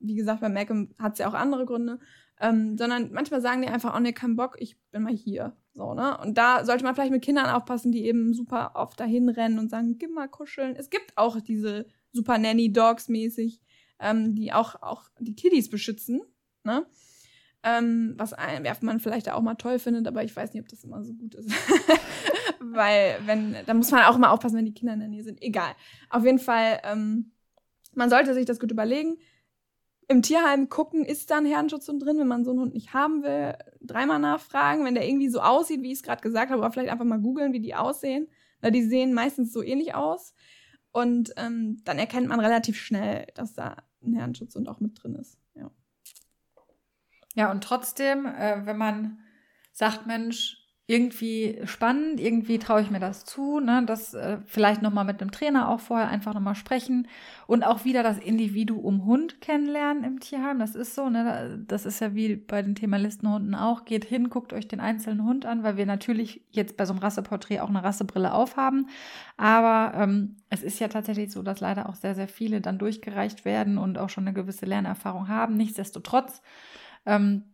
[0.00, 1.98] Wie gesagt, bei Malcolm hat es ja auch andere Gründe.
[2.40, 5.56] Ähm, sondern manchmal sagen die einfach, oh ne, kein Bock, ich bin mal hier.
[5.72, 6.16] So, ne?
[6.18, 9.70] Und da sollte man vielleicht mit Kindern aufpassen, die eben super oft dahin rennen und
[9.70, 10.76] sagen, gib mal kuscheln.
[10.76, 13.60] Es gibt auch diese super Nanny-Dogs mäßig,
[13.98, 16.22] ähm, die auch, auch die Kiddies beschützen,
[16.62, 16.86] ne?
[17.64, 20.84] Ähm, was ein, man vielleicht auch mal toll findet, aber ich weiß nicht, ob das
[20.84, 21.50] immer so gut ist.
[22.60, 25.42] Weil, wenn, da muss man auch immer aufpassen, wenn die Kinder in der Nähe sind.
[25.42, 25.72] Egal.
[26.08, 27.32] Auf jeden Fall, ähm,
[27.94, 29.18] man sollte sich das gut überlegen.
[30.06, 33.22] Im Tierheim gucken, ist da ein Herdenschutzhund drin, wenn man so einen Hund nicht haben
[33.22, 36.70] will, dreimal nachfragen, wenn der irgendwie so aussieht, wie ich es gerade gesagt habe, oder
[36.70, 38.28] vielleicht einfach mal googeln, wie die aussehen.
[38.60, 40.32] Weil die sehen meistens so ähnlich aus.
[40.92, 45.38] Und ähm, dann erkennt man relativ schnell, dass da ein Herdenschutzhund auch mit drin ist.
[47.38, 47.52] Ja.
[47.52, 49.20] Und trotzdem, äh, wenn man
[49.72, 50.56] sagt, Mensch,
[50.88, 55.30] irgendwie spannend, irgendwie traue ich mir das zu, ne, das äh, vielleicht nochmal mit einem
[55.30, 57.06] Trainer auch vorher einfach nochmal sprechen
[57.46, 60.58] und auch wieder das Individuum Hund kennenlernen im Tierheim.
[60.58, 63.84] Das ist so, ne, das ist ja wie bei den Thema Listenhunden auch.
[63.84, 67.02] Geht hin, guckt euch den einzelnen Hund an, weil wir natürlich jetzt bei so einem
[67.02, 68.88] Rasseporträt auch eine Rassebrille aufhaben.
[69.36, 73.44] Aber ähm, es ist ja tatsächlich so, dass leider auch sehr, sehr viele dann durchgereicht
[73.44, 75.58] werden und auch schon eine gewisse Lernerfahrung haben.
[75.58, 76.40] Nichtsdestotrotz
[77.08, 77.44] ähm,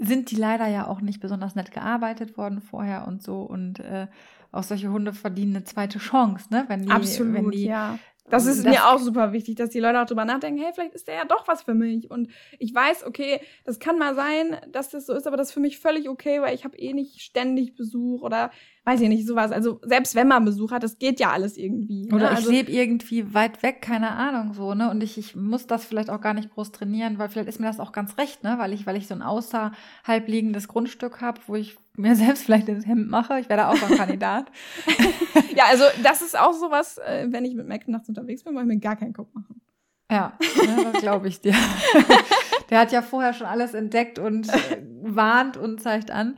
[0.00, 3.42] sind die leider ja auch nicht besonders nett gearbeitet worden vorher und so.
[3.42, 4.08] Und äh,
[4.52, 6.64] auch solche Hunde verdienen eine zweite Chance, ne?
[6.68, 7.98] Wenn die, Absolut, wenn die, ja.
[8.30, 10.94] Das ist das mir auch super wichtig, dass die Leute auch drüber nachdenken, hey, vielleicht
[10.94, 12.10] ist der ja doch was für mich.
[12.10, 15.54] Und ich weiß, okay, das kann mal sein, dass das so ist, aber das ist
[15.54, 18.50] für mich völlig okay, weil ich habe eh nicht ständig Besuch oder
[18.84, 19.50] weiß ich nicht, sowas.
[19.50, 22.06] Also selbst wenn man Besuch hat, das geht ja alles irgendwie.
[22.06, 22.14] Ne?
[22.14, 24.90] Oder ich also, lebe irgendwie weit weg, keine Ahnung so, ne?
[24.90, 27.66] Und ich, ich muss das vielleicht auch gar nicht groß trainieren, weil vielleicht ist mir
[27.66, 28.56] das auch ganz recht, ne?
[28.58, 29.72] Weil ich, weil ich so ein außerhalb
[30.26, 33.40] liegendes Grundstück habe, wo ich mir selbst vielleicht ins Hemd mache.
[33.40, 34.50] Ich werde auch ein Kandidat.
[35.56, 38.62] ja, also das ist auch sowas, äh, wenn ich mit Mac nachts unterwegs bin, muss
[38.62, 39.60] ich mir gar keinen Kopf machen.
[40.10, 41.54] Ja, ne, das glaube ich dir.
[42.70, 46.36] Der hat ja vorher schon alles entdeckt und äh, warnt und zeigt an.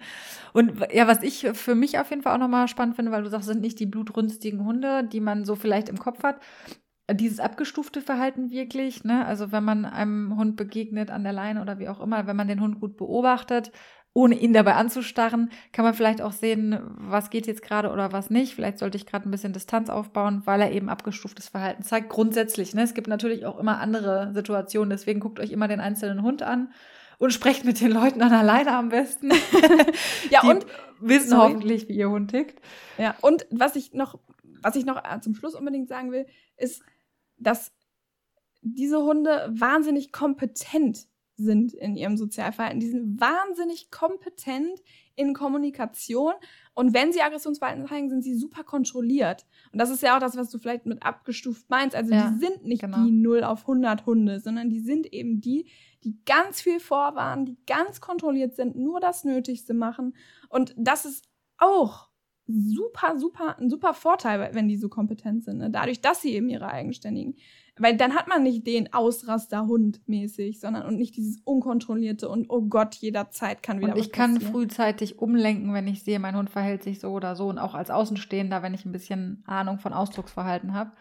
[0.52, 3.28] Und ja, was ich für mich auf jeden Fall auch nochmal spannend finde, weil du
[3.28, 6.40] sagst, sind nicht die blutrünstigen Hunde, die man so vielleicht im Kopf hat.
[7.12, 9.24] Dieses abgestufte Verhalten wirklich, ne?
[9.26, 12.48] Also wenn man einem Hund begegnet an der Leine oder wie auch immer, wenn man
[12.48, 13.70] den Hund gut beobachtet,
[14.16, 18.30] ohne ihn dabei anzustarren, kann man vielleicht auch sehen, was geht jetzt gerade oder was
[18.30, 18.54] nicht.
[18.54, 22.08] Vielleicht sollte ich gerade ein bisschen Distanz aufbauen, weil er eben abgestuftes Verhalten zeigt.
[22.08, 22.82] Grundsätzlich, ne?
[22.82, 26.72] Es gibt natürlich auch immer andere Situationen, deswegen guckt euch immer den einzelnen Hund an
[27.18, 29.32] und sprecht mit den Leuten an alleine am besten.
[30.30, 30.64] ja, und
[30.98, 31.52] wissen sorry.
[31.52, 32.58] hoffentlich, wie ihr Hund tickt.
[32.96, 34.18] Ja, und was ich noch,
[34.62, 36.24] was ich noch äh, zum Schluss unbedingt sagen will,
[36.56, 36.82] ist,
[37.36, 37.70] dass
[38.62, 41.06] diese Hunde wahnsinnig kompetent
[41.37, 42.80] sind in ihrem Sozialverhalten.
[42.80, 44.82] Die sind wahnsinnig kompetent
[45.14, 46.32] in Kommunikation.
[46.74, 49.47] Und wenn sie Aggressionsverhalten zeigen, sind sie super kontrolliert.
[49.72, 51.95] Und das ist ja auch das, was du vielleicht mit abgestuft meinst.
[51.95, 53.05] Also ja, die sind nicht genau.
[53.05, 55.68] die 0 auf 100 Hunde, sondern die sind eben die,
[56.05, 60.14] die ganz viel vorwarnen, die ganz kontrolliert sind, nur das Nötigste machen.
[60.49, 61.24] Und das ist
[61.59, 62.09] auch
[62.47, 65.59] super, super, ein super Vorteil, wenn die so kompetent sind.
[65.59, 65.70] Ne?
[65.70, 67.37] Dadurch, dass sie eben ihre eigenständigen
[67.78, 72.62] weil dann hat man nicht den Ausraster-Hund mäßig, sondern und nicht dieses unkontrollierte und oh
[72.62, 76.82] Gott, jederzeit kann wieder Und ich kann frühzeitig umlenken, wenn ich sehe, mein Hund verhält
[76.82, 80.72] sich so oder so und auch als Außenstehender, wenn ich ein bisschen Ahnung von Ausdrucksverhalten
[80.72, 80.92] habe.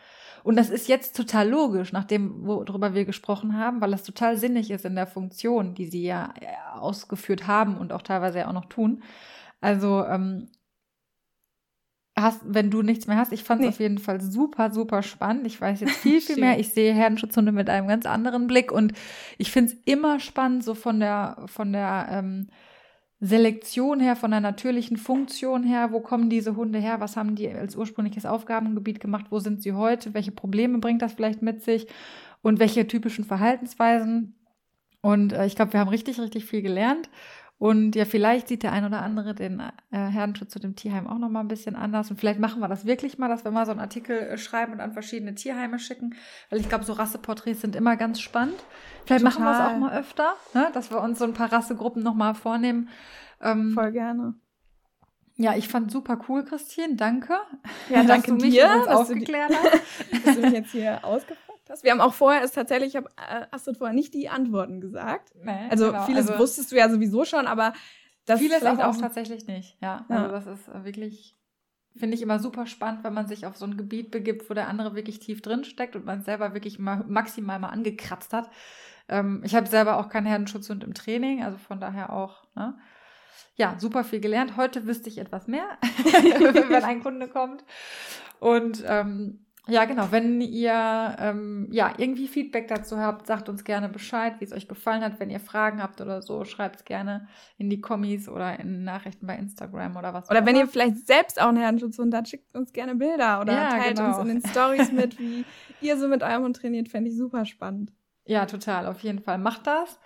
[0.43, 4.69] Und das ist jetzt total logisch, nachdem, worüber wir gesprochen haben, weil das total sinnig
[4.69, 8.53] ist in der Funktion, die sie ja äh, ausgeführt haben und auch teilweise ja auch
[8.53, 9.01] noch tun.
[9.61, 10.49] Also ähm,
[12.17, 13.33] hast, wenn du nichts mehr hast.
[13.33, 13.69] Ich fand es nee.
[13.69, 15.45] auf jeden Fall super, super spannend.
[15.47, 16.59] Ich weiß jetzt viel, viel mehr.
[16.59, 18.93] Ich sehe Herdenschutzhunde mit einem ganz anderen Blick und
[19.37, 22.47] ich finde es immer spannend, so von der, von der ähm,
[23.19, 27.49] Selektion her, von der natürlichen Funktion her, wo kommen diese Hunde her, was haben die
[27.49, 31.87] als ursprüngliches Aufgabengebiet gemacht, wo sind sie heute, welche Probleme bringt das vielleicht mit sich
[32.41, 34.35] und welche typischen Verhaltensweisen.
[35.01, 37.09] Und äh, ich glaube, wir haben richtig, richtig viel gelernt.
[37.65, 41.17] Und ja, vielleicht sieht der ein oder andere den äh, Herdenschutz zu dem Tierheim auch
[41.17, 42.11] noch mal ein bisschen anders.
[42.11, 44.73] Und vielleicht machen wir das wirklich mal, dass wir mal so einen Artikel äh, schreiben
[44.73, 46.13] und an verschiedene Tierheime schicken.
[46.51, 48.63] Weil ich glaube, so Rasseporträts sind immer ganz spannend.
[49.07, 49.39] Vielleicht Total.
[49.39, 50.69] machen wir es auch mal öfter, ne?
[50.73, 52.89] dass wir uns so ein paar Rassegruppen noch mal vornehmen.
[53.41, 54.35] Ähm, Voll gerne.
[55.37, 56.95] Ja, ich fand super cool, Christine.
[56.95, 57.33] Danke.
[57.89, 60.23] Ja, danke dass du dir, mich dass aufgeklärt du, hast.
[60.27, 61.83] dass du mich jetzt hier ausgefragt hast.
[61.83, 65.33] Wir haben auch vorher ist tatsächlich, ich habe äh, Astrid vorher nicht die Antworten gesagt.
[65.43, 66.05] Nee, also genau.
[66.05, 67.73] vieles also, wusstest du ja sowieso schon, aber
[68.25, 69.77] das vieles auch, auch tatsächlich nicht.
[69.81, 70.15] Ja, ja.
[70.15, 71.35] also das ist äh, wirklich
[71.97, 74.67] finde ich immer super spannend, wenn man sich auf so ein Gebiet begibt, wo der
[74.67, 78.49] andere wirklich tief drin steckt und man selber wirklich mal maximal mal angekratzt hat.
[79.07, 82.43] Ähm, ich habe selber auch keinen Herdenschutzhund im Training, also von daher auch.
[82.55, 82.77] Ne?
[83.55, 84.57] Ja, super viel gelernt.
[84.57, 85.65] Heute wüsste ich etwas mehr,
[86.03, 87.63] wenn ein Kunde kommt.
[88.39, 90.11] Und ähm, ja, genau.
[90.11, 94.67] Wenn ihr ähm, ja irgendwie Feedback dazu habt, sagt uns gerne Bescheid, wie es euch
[94.67, 95.19] gefallen hat.
[95.19, 99.25] Wenn ihr Fragen habt oder so, schreibt es gerne in die Kommis oder in Nachrichten
[99.25, 100.29] bei Instagram oder was.
[100.29, 103.69] Oder wenn ihr vielleicht selbst auch einen Herdenschutzhund habt, schickt uns gerne Bilder oder ja,
[103.69, 104.09] teilt genau.
[104.09, 105.45] uns in den Stories mit, wie
[105.81, 106.89] ihr so mit eurem Hund trainiert.
[106.89, 107.91] Fände ich super spannend.
[108.25, 108.85] Ja, total.
[108.85, 109.99] Auf jeden Fall macht das.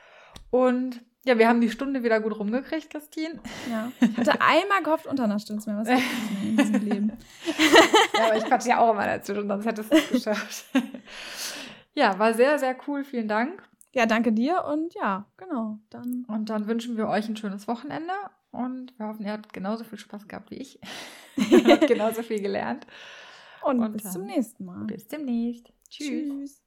[0.52, 3.40] Und ja, wir haben die Stunde wieder gut rumgekriegt, Christine.
[3.70, 3.92] Ja.
[4.00, 5.90] Ich hatte einmal gehofft, unter einer Stunde mehr was
[6.44, 7.12] in diesem Leben.
[8.14, 10.66] ja, aber ich quatsche ja auch immer dazwischen, sonst hättest du es geschafft.
[11.94, 13.04] ja, war sehr, sehr cool.
[13.04, 13.64] Vielen Dank.
[13.92, 15.80] Ja, danke dir und ja, genau.
[15.90, 18.14] Dann und dann wünschen wir euch ein schönes Wochenende
[18.52, 20.80] und wir hoffen, ihr habt genauso viel Spaß gehabt wie ich.
[21.36, 22.86] ihr habt genauso viel gelernt.
[23.62, 24.86] Und, und bis zum nächsten Mal.
[24.86, 25.74] Bis demnächst.
[25.90, 26.08] Tschüss.
[26.08, 26.58] Tschüss.